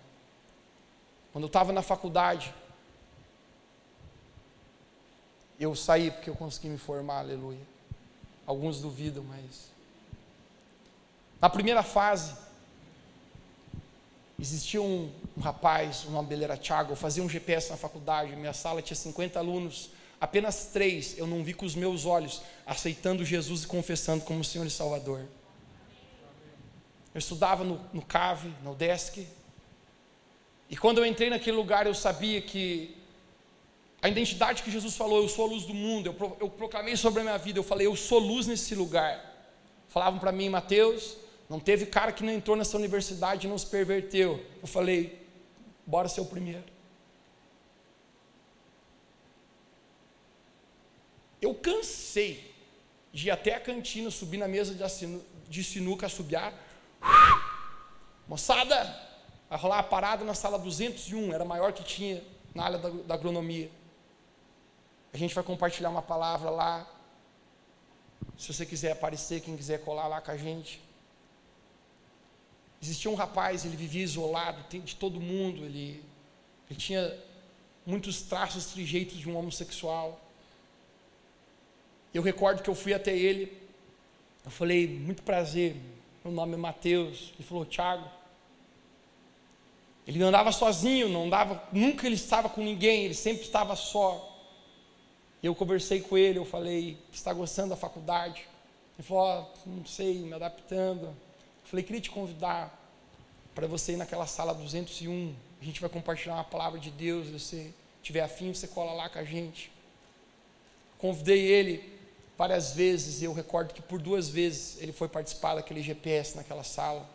[1.32, 2.54] Quando eu estava na faculdade,
[5.58, 7.66] eu saí porque eu consegui me formar, aleluia.
[8.46, 9.72] Alguns duvidam, mas.
[11.40, 12.36] Na primeira fase,
[14.38, 18.34] existia um, um rapaz, o nome dele era Thiago, eu fazia um GPS na faculdade,
[18.34, 23.24] minha sala tinha 50 alunos, apenas três eu não vi com os meus olhos, aceitando
[23.24, 25.20] Jesus e confessando como Senhor e Salvador.
[27.14, 28.04] Eu estudava no, no
[28.64, 29.28] no DESC,
[30.68, 32.96] e quando eu entrei naquele lugar, eu sabia que
[34.02, 36.96] a identidade que Jesus falou, eu sou a luz do mundo, eu, pro, eu proclamei
[36.96, 39.24] sobre a minha vida, eu falei, eu sou luz nesse lugar.
[39.88, 41.16] Falavam para mim, Mateus,
[41.48, 44.44] não teve cara que não entrou nessa universidade e não se perverteu.
[44.60, 45.17] Eu falei,
[45.88, 46.64] bora ser o primeiro.
[51.40, 52.54] Eu cansei
[53.10, 54.74] de ir até a cantina, subir na mesa
[55.48, 56.52] de sinuca, assobiar.
[58.28, 58.84] Moçada,
[59.48, 62.22] vai rolar a parada na sala 201, era a maior que tinha
[62.54, 63.70] na área da, da agronomia.
[65.14, 66.86] A gente vai compartilhar uma palavra lá.
[68.36, 70.82] Se você quiser aparecer, quem quiser colar lá com a gente.
[72.80, 76.02] Existia um rapaz, ele vivia isolado de todo mundo, ele,
[76.70, 77.16] ele tinha
[77.84, 80.20] muitos traços, trejeitos de um homossexual.
[82.14, 83.52] Eu recordo que eu fui até ele,
[84.44, 85.76] eu falei, muito prazer,
[86.24, 87.32] meu nome é Mateus.
[87.34, 88.08] Ele falou, Tiago.
[90.06, 94.36] Ele andava sozinho, não andava, nunca ele estava com ninguém, ele sempre estava só.
[95.42, 98.48] Eu conversei com ele, eu falei, está gostando da faculdade?
[98.98, 101.14] Ele falou, oh, não sei, me adaptando.
[101.68, 102.74] Falei, queria te convidar
[103.54, 105.34] para você ir naquela sala 201.
[105.60, 107.26] A gente vai compartilhar uma palavra de Deus.
[107.26, 109.70] Se você tiver afim, você cola lá com a gente.
[110.96, 111.98] Convidei ele
[112.38, 116.64] várias vezes, e eu recordo que por duas vezes ele foi participar daquele GPS naquela
[116.64, 117.06] sala.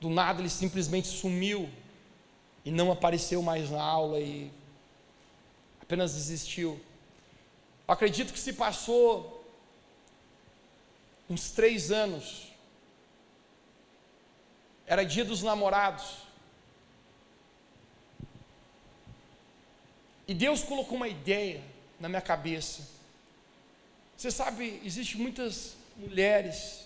[0.00, 1.70] Do nada ele simplesmente sumiu
[2.64, 4.50] e não apareceu mais na aula e
[5.80, 6.80] apenas desistiu.
[7.86, 9.46] Eu acredito que se passou
[11.30, 12.53] uns três anos,
[14.86, 16.24] era dia dos namorados,
[20.26, 21.62] e Deus colocou uma ideia
[22.00, 22.88] na minha cabeça.
[24.16, 26.84] Você sabe, existem muitas mulheres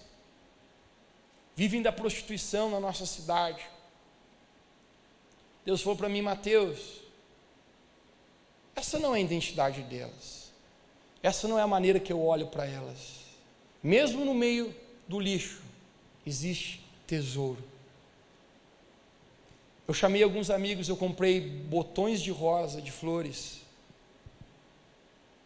[1.58, 3.66] vivem da prostituição na nossa cidade.
[5.64, 7.00] Deus falou para mim, Mateus,
[8.76, 10.52] essa não é a identidade delas.
[11.20, 13.24] Essa não é a maneira que eu olho para elas.
[13.82, 14.72] Mesmo no meio
[15.08, 15.60] do lixo,
[16.24, 17.62] existe tesouro.
[19.88, 23.62] Eu chamei alguns amigos, eu comprei botões de rosa, de flores.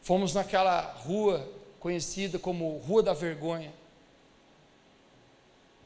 [0.01, 3.73] Fomos naquela rua conhecida como Rua da Vergonha.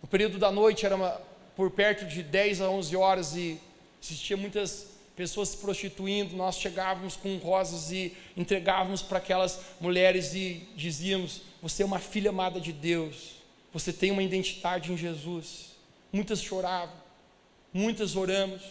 [0.00, 1.20] No período da noite era uma,
[1.54, 3.60] por perto de 10 a 11 horas e
[4.02, 6.34] existia muitas pessoas se prostituindo.
[6.34, 12.30] Nós chegávamos com rosas e entregávamos para aquelas mulheres e dizíamos: Você é uma filha
[12.30, 13.32] amada de Deus,
[13.70, 15.76] você tem uma identidade em Jesus.
[16.10, 17.05] Muitas choravam,
[17.72, 18.62] muitas oramos.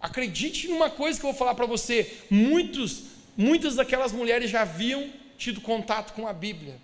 [0.00, 3.04] Acredite numa coisa que eu vou falar para você: muitos,
[3.36, 6.78] muitas daquelas mulheres já haviam tido contato com a Bíblia.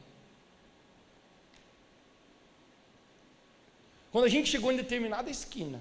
[4.11, 5.81] Quando a gente chegou em determinada esquina,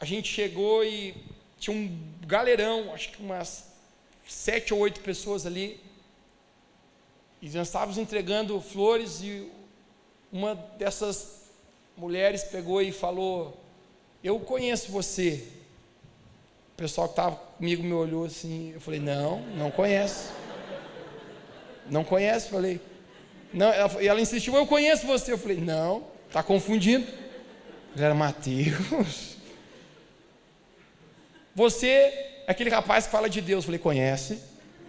[0.00, 1.14] a gente chegou e
[1.58, 3.68] tinha um galerão, acho que umas
[4.26, 5.80] sete ou oito pessoas ali,
[7.42, 9.50] e nós estávamos entregando flores e
[10.32, 11.37] uma dessas
[11.98, 13.58] mulheres pegou e falou:
[14.22, 15.44] Eu conheço você.
[16.72, 20.30] O pessoal que estava comigo me olhou assim, eu falei: Não, não conheço.
[21.90, 22.50] Não conhece?
[22.50, 22.80] Falei,
[23.52, 25.32] não, ela, ela insistiu, eu conheço você.
[25.32, 27.06] Eu falei, não, está confundindo.
[27.94, 29.36] Ele era Mateus.
[31.54, 33.64] Você é aquele rapaz que fala de Deus.
[33.64, 34.38] Eu falei, conhece,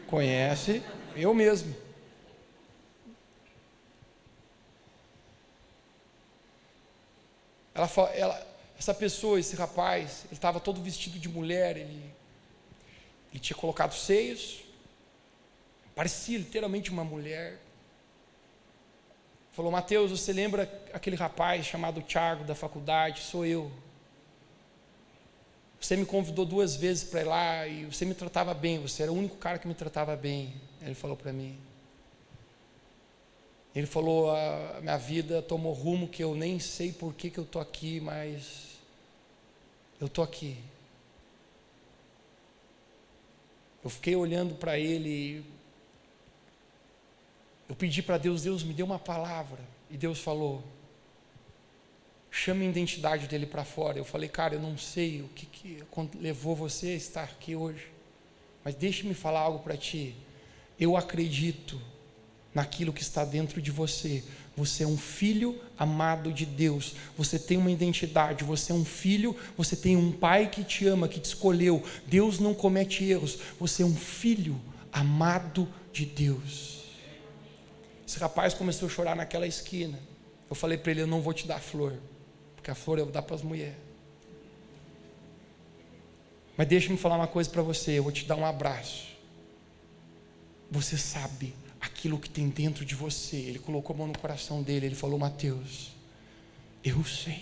[0.07, 0.83] conhece,
[1.15, 1.75] eu mesmo.
[7.79, 12.13] Ela, ela, essa pessoa, esse rapaz, ele estava todo vestido de mulher, ele,
[13.31, 14.61] ele tinha colocado seios,
[15.95, 17.57] parecia literalmente uma mulher.
[19.53, 20.63] Falou, Mateus, você lembra
[20.93, 23.21] aquele rapaz chamado Tiago da faculdade?
[23.21, 23.71] Sou eu.
[25.79, 29.11] Você me convidou duas vezes para ir lá e você me tratava bem, você era
[29.11, 30.53] o único cara que me tratava bem.
[30.81, 31.57] Ele falou para mim.
[33.75, 37.43] Ele falou: a minha vida tomou rumo que eu nem sei por que, que eu
[37.43, 38.79] estou aqui, mas
[39.99, 40.57] eu estou aqui.
[43.83, 45.45] Eu fiquei olhando para ele,
[47.67, 50.63] eu pedi para Deus, Deus me deu uma palavra, e Deus falou:
[52.31, 53.97] chame a identidade dele para fora.
[53.97, 55.83] Eu falei, cara, eu não sei o que, que
[56.15, 57.87] levou você a estar aqui hoje,
[58.63, 60.15] mas deixe-me falar algo para ti.
[60.79, 61.79] Eu acredito
[62.59, 64.21] naquilo que está dentro de você.
[64.57, 66.93] Você é um filho amado de Deus.
[67.17, 68.43] Você tem uma identidade.
[68.43, 69.33] Você é um filho.
[69.55, 71.81] Você tem um pai que te ama, que te escolheu.
[72.05, 73.39] Deus não comete erros.
[73.57, 74.59] Você é um filho
[74.91, 76.83] amado de Deus.
[78.05, 79.97] Esse rapaz começou a chorar naquela esquina.
[80.49, 81.93] Eu falei para ele: Eu não vou te dar flor,
[82.57, 83.77] porque a flor eu vou dar para as mulheres.
[86.57, 89.07] Mas deixa-me falar uma coisa para você: eu vou te dar um abraço.
[90.69, 93.37] Você sabe aquilo que tem dentro de você.
[93.37, 95.91] Ele colocou a mão no coração dele, ele falou: Mateus,
[96.83, 97.41] eu sei.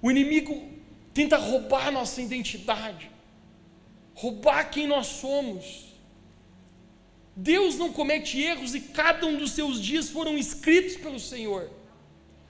[0.00, 0.68] O inimigo
[1.12, 3.10] tenta roubar nossa identidade,
[4.14, 5.94] roubar quem nós somos.
[7.36, 11.70] Deus não comete erros e cada um dos seus dias foram escritos pelo Senhor.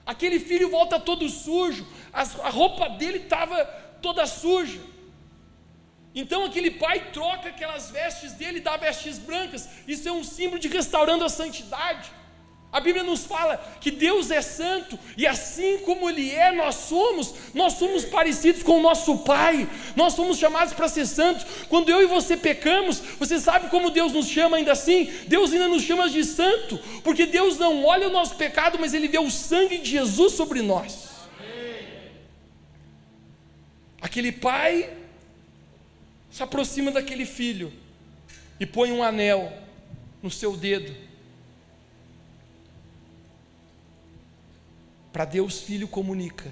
[0.05, 3.65] Aquele filho volta todo sujo, a roupa dele estava
[4.01, 4.79] toda suja.
[6.15, 9.67] Então aquele pai troca aquelas vestes dele e dá vestes brancas.
[9.85, 12.09] Isso é um símbolo de restaurando a santidade.
[12.71, 17.33] A Bíblia nos fala que Deus é santo e assim como Ele é, nós somos,
[17.53, 21.45] nós somos parecidos com o nosso Pai, nós somos chamados para ser santos.
[21.69, 25.09] Quando eu e você pecamos, você sabe como Deus nos chama ainda assim?
[25.25, 29.07] Deus ainda nos chama de santo, porque Deus não olha o nosso pecado, mas Ele
[29.07, 31.09] vê o sangue de Jesus sobre nós.
[34.01, 35.04] Aquele pai
[36.35, 37.71] se aproxima daquele filho
[38.59, 39.57] e põe um anel
[40.21, 40.93] no seu dedo.
[45.13, 46.51] Para Deus, filho comunica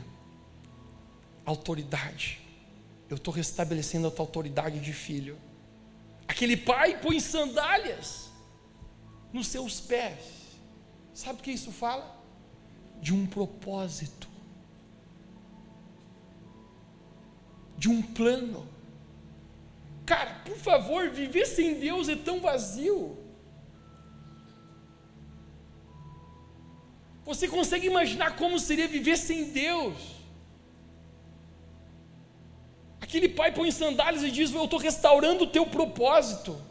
[1.45, 2.39] autoridade.
[3.09, 5.37] Eu estou restabelecendo a tua autoridade de filho.
[6.29, 8.31] Aquele pai põe sandálias
[9.33, 10.55] nos seus pés.
[11.13, 12.23] Sabe o que isso fala?
[13.01, 14.29] De um propósito,
[17.77, 18.71] de um plano.
[20.05, 23.17] Cara, por favor, viver sem Deus é tão vazio.
[27.23, 29.95] Você consegue imaginar como seria viver sem Deus?
[32.99, 36.61] Aquele pai põe sandálias e diz: Eu estou restaurando o teu propósito.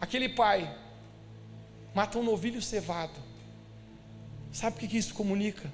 [0.00, 0.74] Aquele pai
[1.94, 3.20] mata um novilho cevado.
[4.50, 5.70] Sabe o que isso comunica?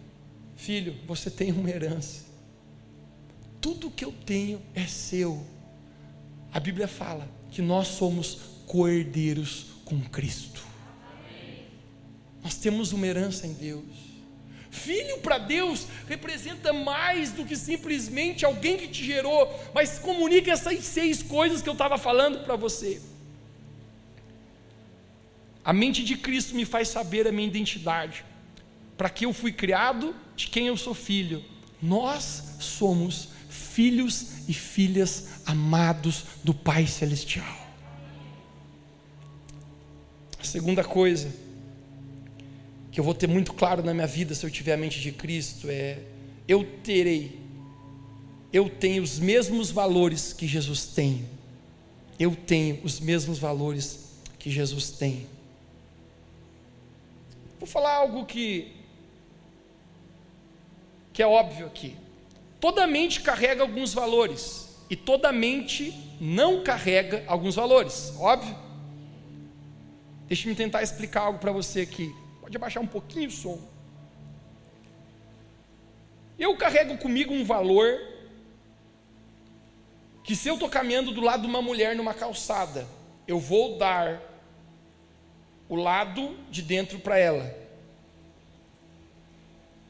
[0.57, 2.26] Filho, você tem uma herança
[3.67, 5.45] tudo que eu tenho é seu.
[6.53, 10.63] A Bíblia fala que nós somos coerdeiros com Cristo.
[12.45, 13.83] Nós temos uma herança em Deus.
[14.71, 20.85] Filho para Deus representa mais do que simplesmente alguém que te gerou, mas comunica essas
[20.85, 23.03] seis coisas que eu estava falando para você.
[25.65, 28.25] A mente de Cristo me faz saber a minha identidade,
[28.97, 31.45] para que eu fui criado, de quem eu sou filho.
[31.83, 37.67] Nós somos filhos e filhas amados do Pai Celestial.
[40.39, 41.33] A segunda coisa
[42.93, 45.13] que eu vou ter muito claro na minha vida se eu tiver a mente de
[45.13, 45.99] Cristo é:
[46.49, 47.39] eu terei,
[48.53, 51.25] eu tenho os mesmos valores que Jesus tem.
[52.19, 54.07] Eu tenho os mesmos valores
[54.39, 55.27] que Jesus tem.
[57.59, 58.73] Vou falar algo que
[61.13, 61.97] que é óbvio aqui.
[62.61, 68.57] Toda mente carrega alguns valores e toda mente não carrega alguns valores, óbvio.
[70.27, 72.15] Deixa-me tentar explicar algo para você aqui.
[72.41, 73.61] Pode abaixar um pouquinho o som.
[76.39, 77.99] Eu carrego comigo um valor
[80.25, 82.87] que se eu estou caminhando do lado de uma mulher numa calçada,
[83.29, 84.21] eu vou dar
[85.69, 87.57] o lado de dentro para ela.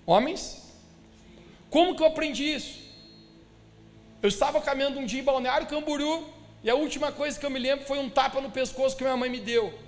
[0.04, 0.65] Homens,
[1.76, 2.80] como que eu aprendi isso?
[4.22, 6.26] Eu estava caminhando um dia em Balneário Camburu
[6.64, 9.14] e a última coisa que eu me lembro foi um tapa no pescoço que minha
[9.14, 9.78] mãe me deu.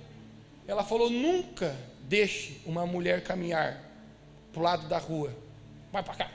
[0.67, 3.83] Ela falou: nunca deixe uma mulher caminhar
[4.53, 5.35] para o lado da rua.
[5.91, 6.31] Vai para cá.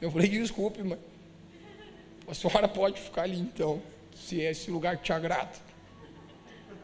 [0.00, 1.00] Eu falei: desculpe, mãe.
[2.28, 3.82] A senhora pode ficar ali então,
[4.14, 5.58] se é esse lugar que te agrada.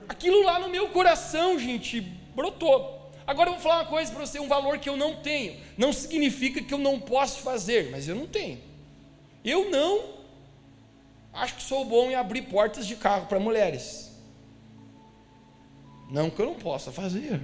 [0.09, 2.01] Aquilo lá no meu coração, gente,
[2.35, 3.00] brotou.
[3.31, 5.57] Agora eu vou falar uma coisa para você, um valor que eu não tenho.
[5.79, 8.61] Não significa que eu não posso fazer, mas eu não tenho.
[9.45, 10.17] Eu não
[11.33, 14.11] acho que sou bom em abrir portas de carro para mulheres.
[16.11, 17.41] Não que eu não possa fazer,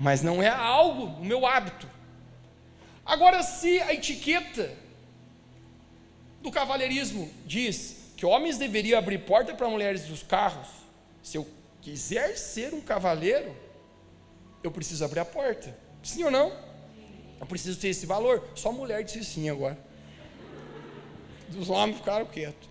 [0.00, 1.86] mas não é algo do meu hábito.
[3.04, 4.74] Agora, se a etiqueta
[6.40, 10.68] do cavalheirismo diz que homens deveriam abrir porta para mulheres dos carros,
[11.22, 11.46] se eu
[11.82, 13.63] quiser ser um cavaleiro,
[14.64, 15.76] eu preciso abrir a porta.
[16.02, 16.50] Sim ou não?
[17.38, 18.42] Eu preciso ter esse valor.
[18.54, 19.78] Só mulher disse sim agora.
[21.56, 22.68] Os homens ficaram quietos.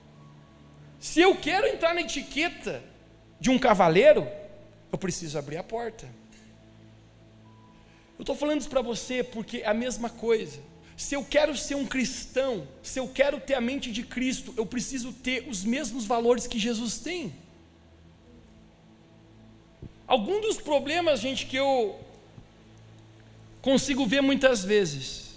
[0.99, 2.83] Se eu quero entrar na etiqueta
[3.39, 4.27] de um cavaleiro,
[4.91, 6.05] eu preciso abrir a porta.
[8.17, 10.59] Eu estou falando isso para você porque é a mesma coisa.
[10.97, 14.65] Se eu quero ser um cristão, se eu quero ter a mente de Cristo, eu
[14.65, 17.33] preciso ter os mesmos valores que Jesus tem.
[20.07, 21.99] Algum dos problemas, gente, que eu
[23.61, 25.33] consigo ver muitas vezes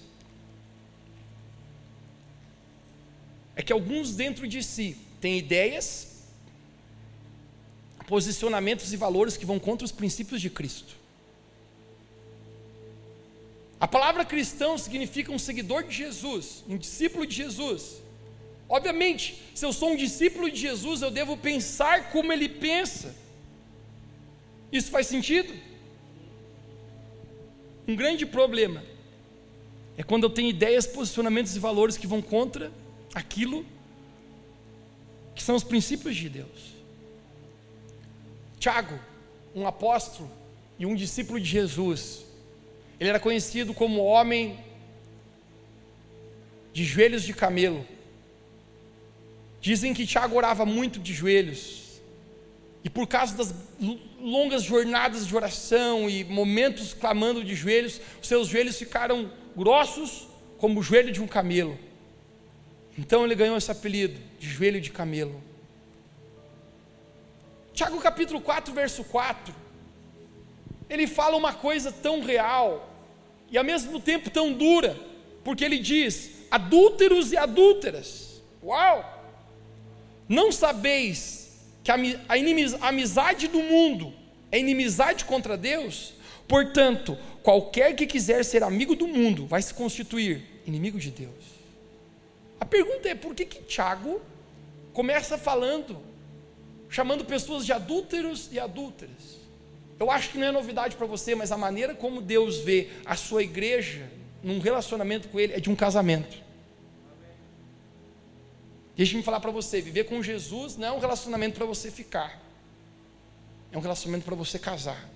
[3.55, 6.25] é que alguns dentro de si têm ideias,
[8.07, 10.95] posicionamentos e valores que vão contra os princípios de Cristo.
[13.81, 18.03] A palavra cristão significa um seguidor de Jesus, um discípulo de Jesus.
[18.69, 23.15] Obviamente, se eu sou um discípulo de Jesus, eu devo pensar como ele pensa.
[24.73, 25.55] Isso faz sentido?
[27.87, 28.83] Um grande problema
[29.97, 32.71] é quando eu tenho ideias, posicionamentos e valores que vão contra
[33.15, 33.65] aquilo
[35.35, 36.75] que são os princípios de Deus.
[38.59, 38.99] Tiago,
[39.55, 40.31] um apóstolo
[40.79, 42.25] e um discípulo de Jesus,
[42.99, 44.59] ele era conhecido como homem
[46.73, 47.87] de joelhos de camelo.
[49.61, 51.86] Dizem que Tiago orava muito de joelhos.
[52.87, 53.53] E por causa das
[54.21, 60.79] longas jornadas de oração e momentos clamando de joelhos, os seus joelhos ficaram grossos como
[60.79, 61.77] o joelho de um camelo.
[62.97, 65.43] Então ele ganhou esse apelido de joelho de camelo.
[67.75, 69.53] Tiago capítulo 4, verso 4
[70.89, 72.89] ele fala uma coisa tão real
[73.51, 74.97] e ao mesmo tempo tão dura,
[75.43, 78.41] porque ele diz: adúlteros e adúlteras.
[78.63, 79.13] Uau!
[80.29, 81.46] Não sabeis
[81.87, 84.13] que a, amizade do mundo
[84.51, 86.15] é inimizade contra Deus?
[86.49, 91.45] Portanto, qualquer que quiser ser amigo do mundo vai se constituir inimigo de Deus.
[92.59, 94.21] A pergunta é: por que que Tiago
[94.93, 95.99] começa falando,
[96.89, 99.39] chamando pessoas de adúlteros e adúlteras?
[100.01, 103.15] Eu acho que não é novidade para você, mas a maneira como Deus vê a
[103.15, 104.11] sua igreja
[104.43, 106.37] num relacionamento com Ele é de um casamento.
[108.97, 112.41] Deixa-me falar para você: viver com Jesus não é um relacionamento para você ficar,
[113.71, 115.09] é um relacionamento para você casar.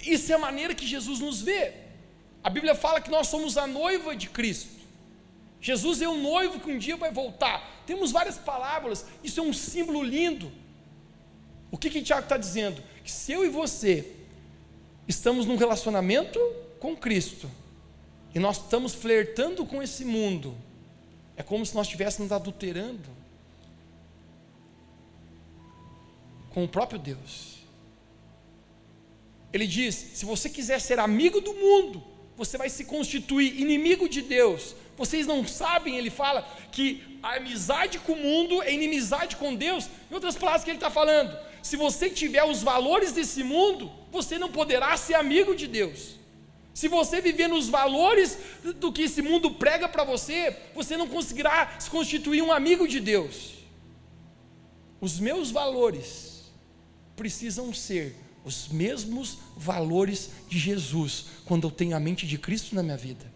[0.00, 1.72] Isso é a maneira que Jesus nos vê.
[2.42, 4.82] A Bíblia fala que nós somos a noiva de Cristo.
[5.60, 7.82] Jesus é o noivo que um dia vai voltar.
[7.86, 10.50] Temos várias palavras, isso é um símbolo lindo.
[11.70, 12.82] O que, que Tiago está dizendo?
[13.04, 14.12] Que se eu e você
[15.06, 16.38] estamos num relacionamento
[16.80, 17.48] com Cristo
[18.34, 20.56] e nós estamos flertando com esse mundo,
[21.42, 23.10] é como se nós estivéssemos adulterando
[26.50, 27.58] com o próprio Deus.
[29.52, 32.02] Ele diz: se você quiser ser amigo do mundo,
[32.36, 34.76] você vai se constituir inimigo de Deus.
[34.96, 39.88] Vocês não sabem, ele fala, que a amizade com o mundo é inimizade com Deus.
[40.08, 44.38] Em outras palavras, que ele está falando, se você tiver os valores desse mundo, você
[44.38, 46.21] não poderá ser amigo de Deus.
[46.74, 48.38] Se você viver nos valores
[48.80, 52.98] do que esse mundo prega para você, você não conseguirá se constituir um amigo de
[52.98, 53.54] Deus.
[55.00, 56.50] Os meus valores
[57.14, 62.82] precisam ser os mesmos valores de Jesus quando eu tenho a mente de Cristo na
[62.82, 63.30] minha vida.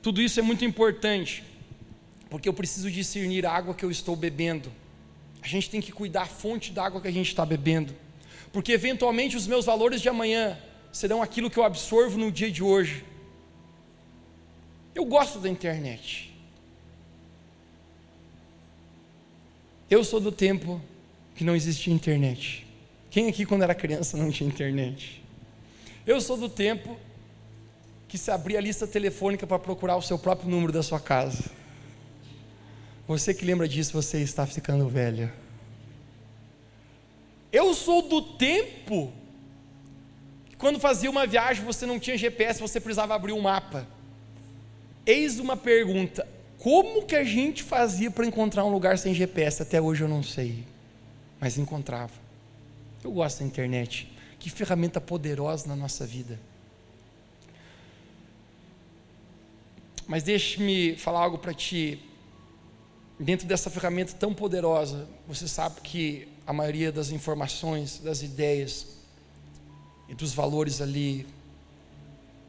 [0.00, 1.44] Tudo isso é muito importante,
[2.30, 4.70] porque eu preciso discernir a água que eu estou bebendo.
[5.42, 7.94] A gente tem que cuidar da fonte da água que a gente está bebendo,
[8.52, 10.58] porque eventualmente os meus valores de amanhã
[10.92, 13.04] serão aquilo que eu absorvo no dia de hoje.
[14.94, 16.34] Eu gosto da internet.
[19.88, 20.80] Eu sou do tempo
[21.34, 22.66] que não existia internet.
[23.10, 25.22] Quem aqui, quando era criança, não tinha internet?
[26.06, 26.96] Eu sou do tempo
[28.06, 31.57] que se abrir a lista telefônica para procurar o seu próprio número da sua casa.
[33.08, 35.32] Você que lembra disso, você está ficando velha.
[37.50, 39.10] Eu sou do tempo
[40.44, 43.88] que quando fazia uma viagem você não tinha GPS, você precisava abrir um mapa.
[45.06, 46.28] Eis uma pergunta:
[46.58, 49.62] como que a gente fazia para encontrar um lugar sem GPS?
[49.62, 50.66] Até hoje eu não sei,
[51.40, 52.12] mas encontrava.
[53.02, 54.06] Eu gosto da internet.
[54.38, 56.38] Que ferramenta poderosa na nossa vida.
[60.06, 62.04] Mas deixe-me falar algo para ti.
[63.18, 68.86] Dentro dessa ferramenta tão poderosa, você sabe que a maioria das informações, das ideias
[70.08, 71.26] e dos valores ali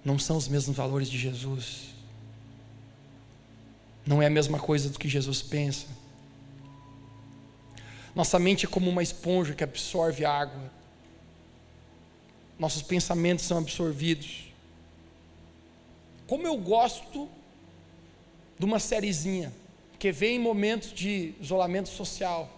[0.05, 1.95] não são os mesmos valores de Jesus.
[4.05, 5.87] Não é a mesma coisa do que Jesus pensa.
[8.13, 10.71] Nossa mente é como uma esponja que absorve água.
[12.59, 14.53] Nossos pensamentos são absorvidos.
[16.27, 17.27] Como eu gosto
[18.57, 19.51] de uma sériezinha
[19.99, 22.49] que vem em momentos de isolamento social.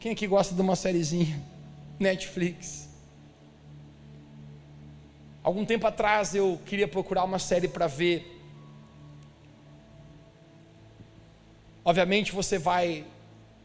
[0.00, 1.40] Quem aqui gosta de uma sériezinha?
[2.00, 2.88] Netflix.
[5.42, 8.40] Algum tempo atrás eu queria procurar uma série para ver.
[11.84, 13.04] Obviamente você vai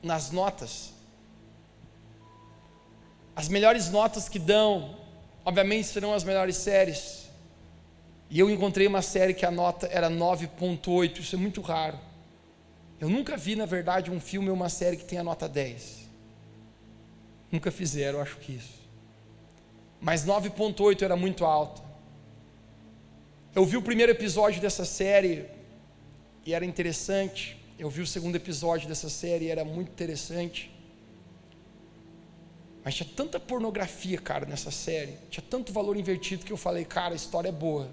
[0.04, 0.94] nas notas.
[3.34, 4.98] As melhores notas que dão,
[5.46, 7.30] obviamente serão as melhores séries.
[8.30, 12.09] E eu encontrei uma série que a nota era 9.8, isso é muito raro.
[13.00, 16.10] Eu nunca vi, na verdade, um filme ou uma série que tenha nota 10.
[17.52, 18.80] Nunca fizeram, acho que isso.
[20.02, 21.82] Mas 9.8 era muito alto.
[23.56, 25.46] Eu vi o primeiro episódio dessa série
[26.46, 27.58] e era interessante.
[27.78, 30.72] Eu vi o segundo episódio dessa série e era muito interessante.
[32.84, 35.18] Mas tinha tanta pornografia, cara, nessa série.
[35.30, 37.90] Tinha tanto valor invertido que eu falei, cara, a história é boa.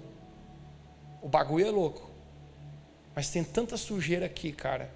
[1.21, 2.09] O bagulho é louco.
[3.15, 4.91] Mas tem tanta sujeira aqui, cara,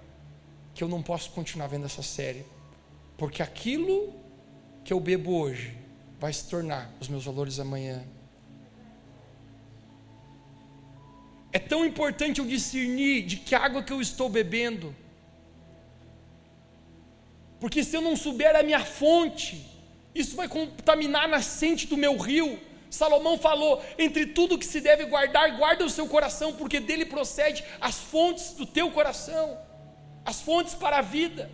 [0.74, 2.45] que eu não posso continuar vendo essa série.
[3.17, 4.13] Porque aquilo
[4.84, 5.78] que eu bebo hoje
[6.19, 8.03] vai se tornar os meus valores amanhã.
[11.53, 14.95] É tão importante eu discernir de que água que eu estou bebendo.
[17.59, 19.67] Porque se eu não souber a minha fonte,
[20.15, 22.59] isso vai contaminar a nascente do meu rio.
[22.89, 27.63] Salomão falou: entre tudo que se deve guardar, guarda o seu coração, porque dele procede
[27.80, 29.57] as fontes do teu coração,
[30.26, 31.51] as fontes para a vida.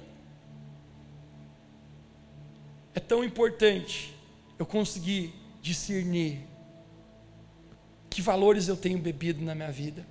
[2.93, 4.15] É tão importante
[4.57, 6.41] eu conseguir discernir
[8.09, 10.05] que valores eu tenho bebido na minha vida.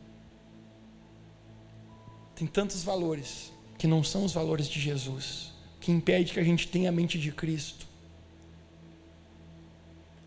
[2.34, 6.68] Tem tantos valores que não são os valores de Jesus, que impede que a gente
[6.68, 7.86] tenha a mente de Cristo.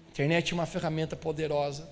[0.07, 1.89] A internet é uma ferramenta poderosa,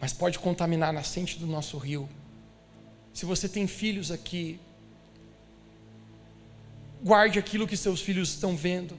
[0.00, 2.08] mas pode contaminar a nascente do nosso rio.
[3.16, 4.60] Se você tem filhos aqui,
[7.02, 8.94] guarde aquilo que seus filhos estão vendo,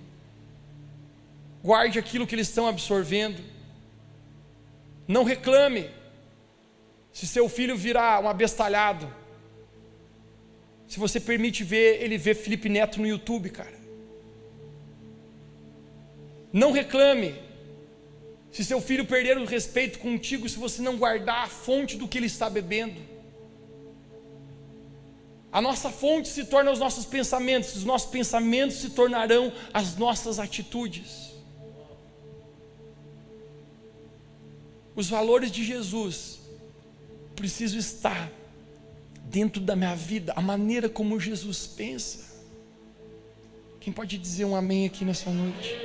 [1.63, 3.39] guarde aquilo que eles estão absorvendo.
[5.07, 5.87] Não reclame
[7.13, 9.07] se seu filho virar um abestalhado.
[10.87, 13.77] Se você permite ver ele ver Felipe Neto no YouTube, cara.
[16.51, 17.35] Não reclame
[18.51, 22.17] se seu filho perder o respeito contigo, se você não guardar a fonte do que
[22.17, 23.16] ele está bebendo.
[25.51, 30.39] A nossa fonte se torna os nossos pensamentos, os nossos pensamentos se tornarão as nossas
[30.39, 31.31] atitudes.
[34.95, 36.39] Os valores de Jesus
[37.35, 38.31] precisam estar
[39.25, 42.25] dentro da minha vida, a maneira como Jesus pensa.
[43.79, 45.75] Quem pode dizer um amém aqui nessa noite?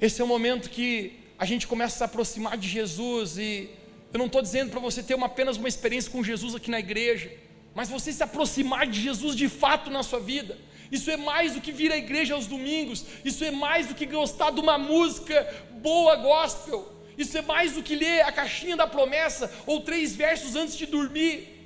[0.00, 3.68] Esse é o momento que a gente começa a se aproximar de Jesus e
[4.12, 6.80] eu não estou dizendo para você ter uma, apenas uma experiência com Jesus aqui na
[6.80, 7.30] igreja,
[7.74, 10.58] mas você se aproximar de Jesus de fato na sua vida.
[10.90, 13.04] Isso é mais do que vir à igreja aos domingos.
[13.24, 15.46] Isso é mais do que gostar de uma música
[15.80, 16.92] boa gospel.
[17.16, 20.86] Isso é mais do que ler a caixinha da promessa ou três versos antes de
[20.86, 21.59] dormir.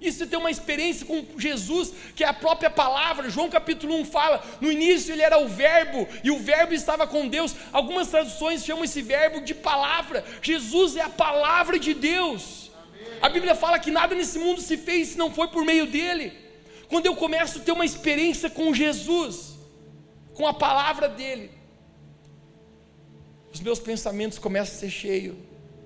[0.00, 3.28] Isso é ter uma experiência com Jesus, que é a própria palavra.
[3.28, 7.28] João capítulo 1 fala: no início ele era o Verbo, e o Verbo estava com
[7.28, 7.54] Deus.
[7.70, 10.24] Algumas traduções chamam esse verbo de palavra.
[10.40, 12.70] Jesus é a palavra de Deus.
[13.20, 16.32] A Bíblia fala que nada nesse mundo se fez se não foi por meio dele.
[16.88, 19.58] Quando eu começo a ter uma experiência com Jesus,
[20.32, 21.50] com a palavra dele,
[23.52, 25.36] os meus pensamentos começam a ser cheios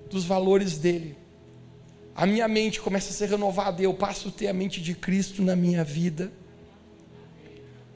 [0.09, 1.24] dos valores dele.
[2.15, 4.95] A minha mente começa a ser renovada e eu passo a ter a mente de
[4.95, 6.31] Cristo na minha vida.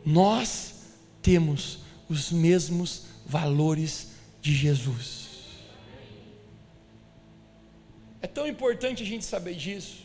[0.06, 0.74] Nós
[1.22, 4.10] temos os mesmos valores
[4.42, 5.30] de Jesus.
[8.22, 10.04] É tão importante a gente saber disso.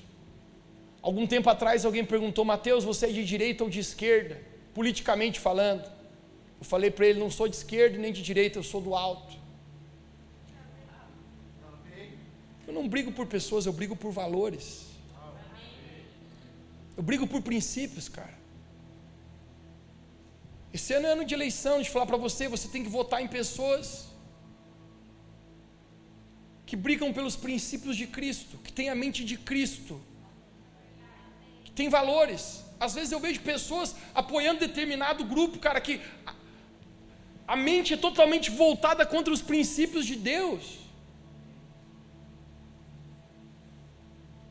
[1.03, 4.41] Algum tempo atrás alguém perguntou, Mateus, você é de direita ou de esquerda?
[4.73, 5.85] Politicamente falando.
[6.61, 9.44] Eu falei para ele, não sou de esquerda nem de direita, eu sou do alto.
[12.75, 14.87] Eu não brigo por pessoas, eu brigo por valores.
[16.97, 18.35] Eu brigo por princípios, cara.
[20.73, 23.29] Esse ano é ano de eleição, de falar para você, você tem que votar em
[23.29, 24.09] pessoas
[26.67, 30.01] que brigam pelos princípios de Cristo, que têm a mente de Cristo,
[31.65, 32.65] que têm valores.
[32.81, 36.35] Às vezes eu vejo pessoas apoiando determinado grupo, cara, que a,
[37.47, 40.84] a mente é totalmente voltada contra os princípios de Deus.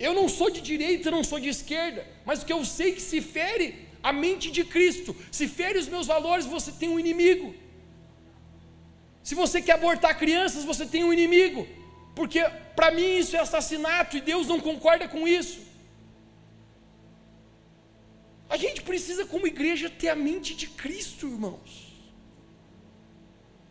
[0.08, 3.04] Eu não sou de direita, não sou de esquerda, mas o que eu sei que
[3.10, 3.68] se fere
[4.10, 7.48] a mente de Cristo, se fere os meus valores, você tem um inimigo.
[9.28, 11.62] Se você quer abortar crianças, você tem um inimigo,
[12.18, 12.42] porque
[12.80, 15.60] para mim isso é assassinato e Deus não concorda com isso.
[18.50, 21.72] A gente precisa, como igreja, ter a mente de Cristo, irmãos.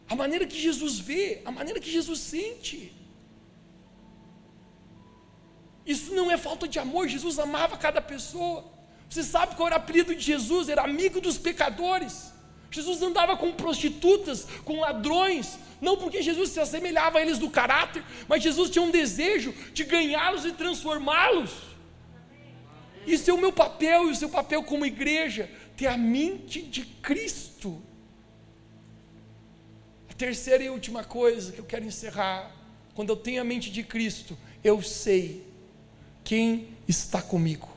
[0.08, 2.80] A maneira que Jesus vê, a maneira que Jesus sente.
[5.86, 8.64] Isso não é falta de amor, Jesus amava cada pessoa.
[9.08, 10.68] Você sabe qual era o apelido de Jesus?
[10.68, 12.32] Era amigo dos pecadores.
[12.70, 18.02] Jesus andava com prostitutas, com ladrões, não porque Jesus se assemelhava a eles do caráter,
[18.26, 21.50] mas Jesus tinha um desejo de ganhá-los e transformá-los.
[23.06, 26.82] Isso é o meu papel e o seu papel como igreja, ter a mente de
[26.82, 27.82] Cristo.
[30.08, 32.50] A terceira e última coisa que eu quero encerrar,
[32.94, 35.51] quando eu tenho a mente de Cristo, eu sei
[36.24, 37.68] quem está comigo.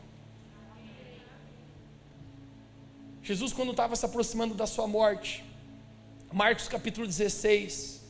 [3.23, 5.43] Jesus, quando estava se aproximando da sua morte,
[6.31, 8.01] Marcos capítulo 16,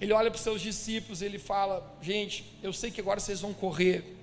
[0.00, 3.52] ele olha para os seus discípulos, ele fala: Gente, eu sei que agora vocês vão
[3.52, 4.16] correr.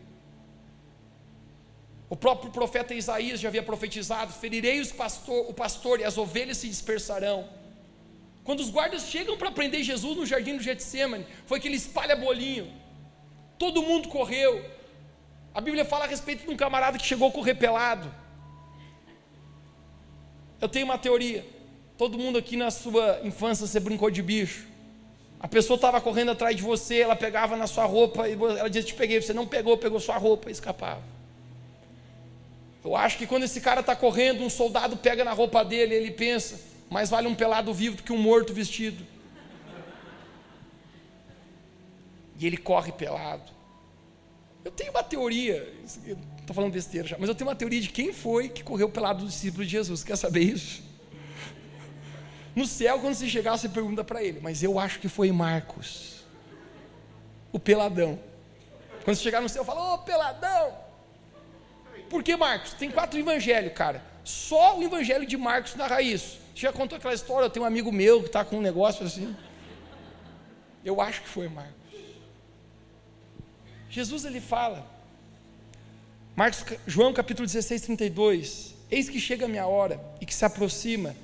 [2.09, 6.67] O próprio profeta Isaías já havia profetizado: Ferirei pastor, o pastor e as ovelhas se
[6.67, 7.47] dispersarão.
[8.43, 12.15] Quando os guardas chegam para prender Jesus no jardim do Getsemane, foi que ele espalha
[12.15, 12.73] bolinho.
[13.57, 14.63] Todo mundo correu.
[15.53, 18.13] A Bíblia fala a respeito de um camarada que chegou a correr pelado.
[20.61, 21.45] Eu tenho uma teoria.
[21.97, 24.67] Todo mundo aqui na sua infância você brincou de bicho.
[25.39, 28.83] A pessoa estava correndo atrás de você, ela pegava na sua roupa e ela dizia:
[28.83, 29.21] Te peguei.
[29.21, 31.01] Você não pegou, pegou sua roupa e escapava.
[32.83, 36.11] Eu acho que quando esse cara está correndo, um soldado pega na roupa dele ele
[36.11, 39.03] pensa: Mais vale um pelado vivo do que um morto vestido.
[42.39, 43.51] E ele corre pelado.
[44.63, 48.11] Eu tenho uma teoria, estou falando besteira já, mas eu tenho uma teoria de quem
[48.11, 50.03] foi que correu pelado do discípulo de Jesus.
[50.03, 50.83] Quer saber isso?
[52.55, 56.25] No céu, quando você chegar, você pergunta para ele, mas eu acho que foi Marcos,
[57.51, 58.19] o peladão.
[59.03, 60.73] Quando você chegar no céu, fala, ô oh, peladão!
[62.09, 62.73] Por que Marcos?
[62.73, 64.03] Tem quatro evangelhos, cara.
[64.23, 66.39] Só o evangelho de Marcos narra isso.
[66.53, 67.45] Você já contou aquela história?
[67.45, 69.35] Eu tenho um amigo meu que está com um negócio assim.
[70.83, 71.76] Eu acho que foi Marcos.
[73.97, 74.85] Jesus ele fala,
[76.35, 81.15] Marcos, João capítulo 16, 32, eis que chega a minha hora e que se aproxima,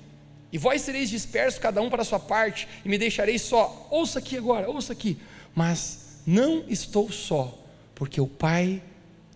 [0.52, 4.18] e vós sereis dispersos cada um para a sua parte, e me deixareis só, ouça
[4.18, 5.22] aqui agora, ouça aqui,
[5.54, 7.56] mas não estou só,
[7.94, 8.82] porque o Pai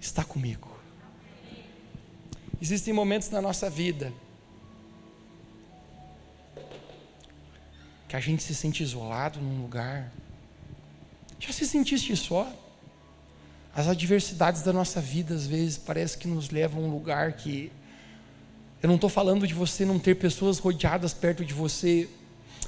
[0.01, 0.75] está comigo.
[2.59, 4.11] Existem momentos na nossa vida
[8.07, 10.11] que a gente se sente isolado num lugar.
[11.39, 12.51] Já se sentiste só?
[13.77, 17.71] As adversidades da nossa vida, às vezes, parece que nos levam a um lugar que.
[18.81, 22.09] Eu não estou falando de você não ter pessoas rodeadas perto de você.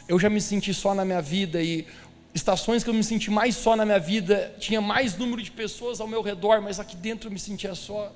[0.08, 1.88] Eu já me senti só na minha vida e
[2.32, 6.00] estações que eu me senti mais só na minha vida, tinha mais número de pessoas
[6.00, 8.14] ao meu redor, mas aqui dentro eu me sentia só.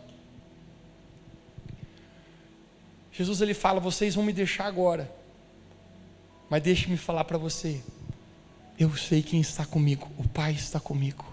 [3.11, 5.11] Jesus ele fala: vocês vão me deixar agora,
[6.47, 7.81] mas deixe-me falar para você.
[8.77, 11.32] Eu sei quem está comigo, o Pai está comigo.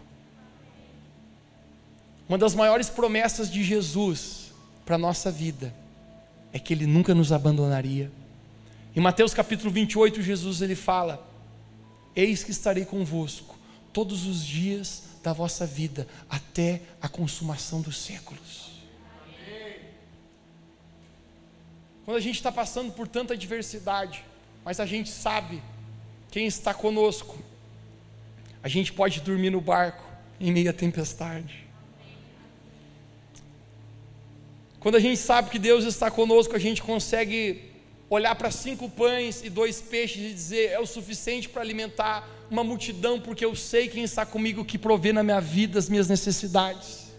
[2.30, 4.52] Uma das maiores promessas de Jesus
[4.86, 5.74] para a nossa vida
[6.52, 8.08] é que Ele nunca nos abandonaria.
[8.94, 11.28] Em Mateus capítulo 28, Jesus ele fala:
[12.14, 13.58] Eis que estarei convosco
[13.92, 18.80] todos os dias da vossa vida, até a consumação dos séculos.
[22.04, 24.24] Quando a gente está passando por tanta adversidade,
[24.64, 25.60] mas a gente sabe
[26.30, 27.36] quem está conosco,
[28.62, 30.04] a gente pode dormir no barco
[30.38, 31.59] em meio à tempestade.
[34.80, 37.70] Quando a gente sabe que Deus está conosco, a gente consegue
[38.08, 42.64] olhar para cinco pães e dois peixes e dizer: é o suficiente para alimentar uma
[42.64, 47.10] multidão, porque eu sei quem está comigo que provê na minha vida as minhas necessidades.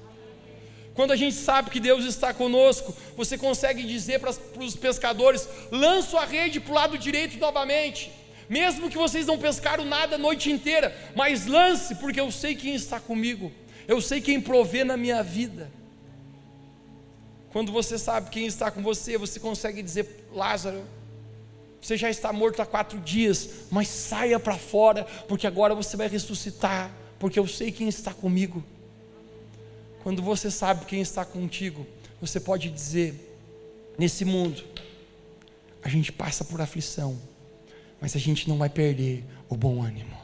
[0.95, 6.17] Quando a gente sabe que Deus está conosco, você consegue dizer para, os pescadores: lanço
[6.17, 8.11] a rede para o lado direito novamente,
[8.49, 12.73] mesmo que vocês não pescaram nada a noite inteira, mas lance, porque eu sei quem
[12.73, 13.51] está comigo,
[13.87, 15.71] eu sei quem provê na minha vida.
[17.51, 20.83] Quando você sabe quem está com você, você consegue dizer: Lázaro,
[21.81, 26.07] você já está morto há quatro dias, mas saia para fora, porque agora você vai
[26.07, 28.63] ressuscitar, porque eu sei quem está comigo.
[30.01, 31.85] Quando você sabe quem está contigo,
[32.21, 33.15] você pode dizer:
[33.97, 34.63] nesse mundo,
[35.83, 37.19] a gente passa por aflição,
[37.99, 40.17] mas a gente não vai perder o bom ânimo.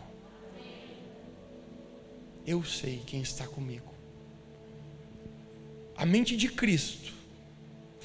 [2.46, 3.94] Eu sei quem está comigo.
[5.98, 7.17] A mente de Cristo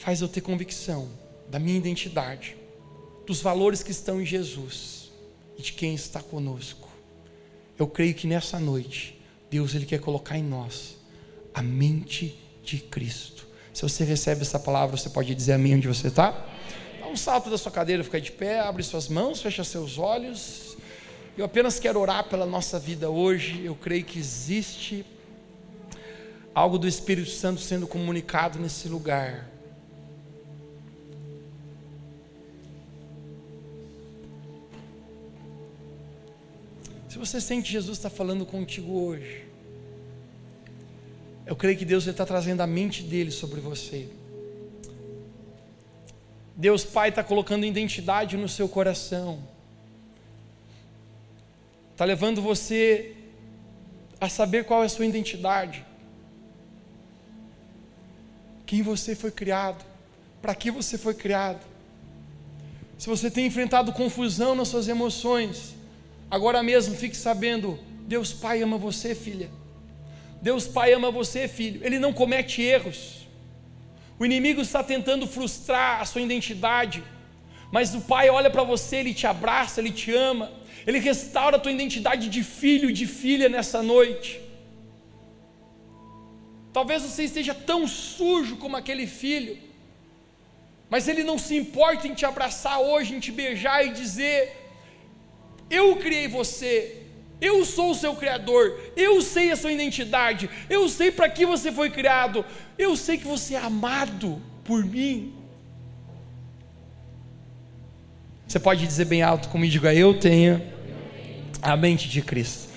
[0.03, 1.09] faz eu ter convicção
[1.48, 2.57] da minha identidade,
[3.24, 5.12] dos valores que estão em Jesus
[5.57, 6.88] e de quem está conosco.
[7.78, 9.16] Eu creio que nessa noite,
[9.48, 10.96] Deus ele quer colocar em nós
[11.55, 13.46] a mente de Cristo.
[13.72, 16.32] Se você recebe essa palavra, você pode dizer amém onde você está?
[16.98, 20.76] Dá um salto da sua cadeira, fica de pé, abre suas mãos, fecha seus olhos.
[21.38, 23.64] Eu apenas quero orar pela nossa vida hoje.
[23.64, 25.07] Eu creio que existe
[26.53, 29.51] algo do Espírito Santo sendo comunicado nesse lugar.
[37.24, 39.44] Você sente Jesus está falando contigo hoje,
[41.46, 44.08] eu creio que Deus está trazendo a mente dele sobre você.
[46.56, 49.42] Deus Pai está colocando identidade no seu coração,
[51.92, 53.14] está levando você
[54.20, 55.84] a saber qual é a sua identidade
[58.72, 59.84] quem você foi criado,
[60.40, 61.60] para que você foi criado.
[62.96, 65.74] Se você tem enfrentado confusão nas suas emoções,
[66.32, 67.78] agora mesmo fique sabendo:
[68.14, 69.50] Deus Pai ama você, filha.
[70.40, 71.80] Deus Pai ama você, filho.
[71.84, 73.28] Ele não comete erros.
[74.18, 77.02] O inimigo está tentando frustrar a sua identidade,
[77.70, 80.50] mas o Pai olha para você, ele te abraça, ele te ama,
[80.86, 84.40] ele restaura a tua identidade de filho, de filha nessa noite.
[86.72, 89.58] Talvez você esteja tão sujo como aquele filho,
[90.88, 94.61] mas ele não se importa em te abraçar hoje, em te beijar e dizer:
[95.72, 96.98] Eu criei você,
[97.40, 101.72] eu sou o seu Criador, eu sei a sua identidade, eu sei para que você
[101.72, 102.44] foi criado,
[102.76, 105.32] eu sei que você é amado por mim.
[108.46, 110.60] Você pode dizer bem alto comigo, diga: Eu tenho
[111.62, 112.68] a mente de Cristo.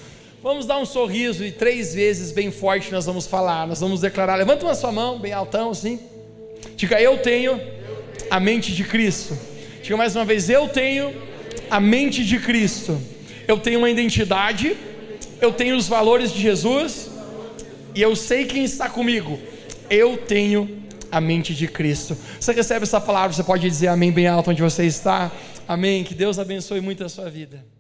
[0.42, 4.36] Vamos dar um sorriso e três vezes bem forte nós vamos falar, nós vamos declarar.
[4.36, 6.00] Levanta uma sua mão, bem altão assim.
[6.78, 7.60] Diga, eu tenho
[8.30, 9.38] a mente de Cristo.
[9.84, 11.14] Diga mais uma vez, eu tenho
[11.70, 13.00] a mente de Cristo.
[13.48, 14.76] Eu tenho uma identidade,
[15.42, 17.10] eu tenho os valores de Jesus
[17.94, 19.40] e eu sei quem está comigo.
[19.90, 22.18] Eu tenho a mente de Cristo.
[22.40, 25.32] Você recebe essa palavra, você pode dizer amém bem alto onde você está.
[25.68, 26.04] Amém.
[26.04, 27.75] Que Deus abençoe muito a sua vida.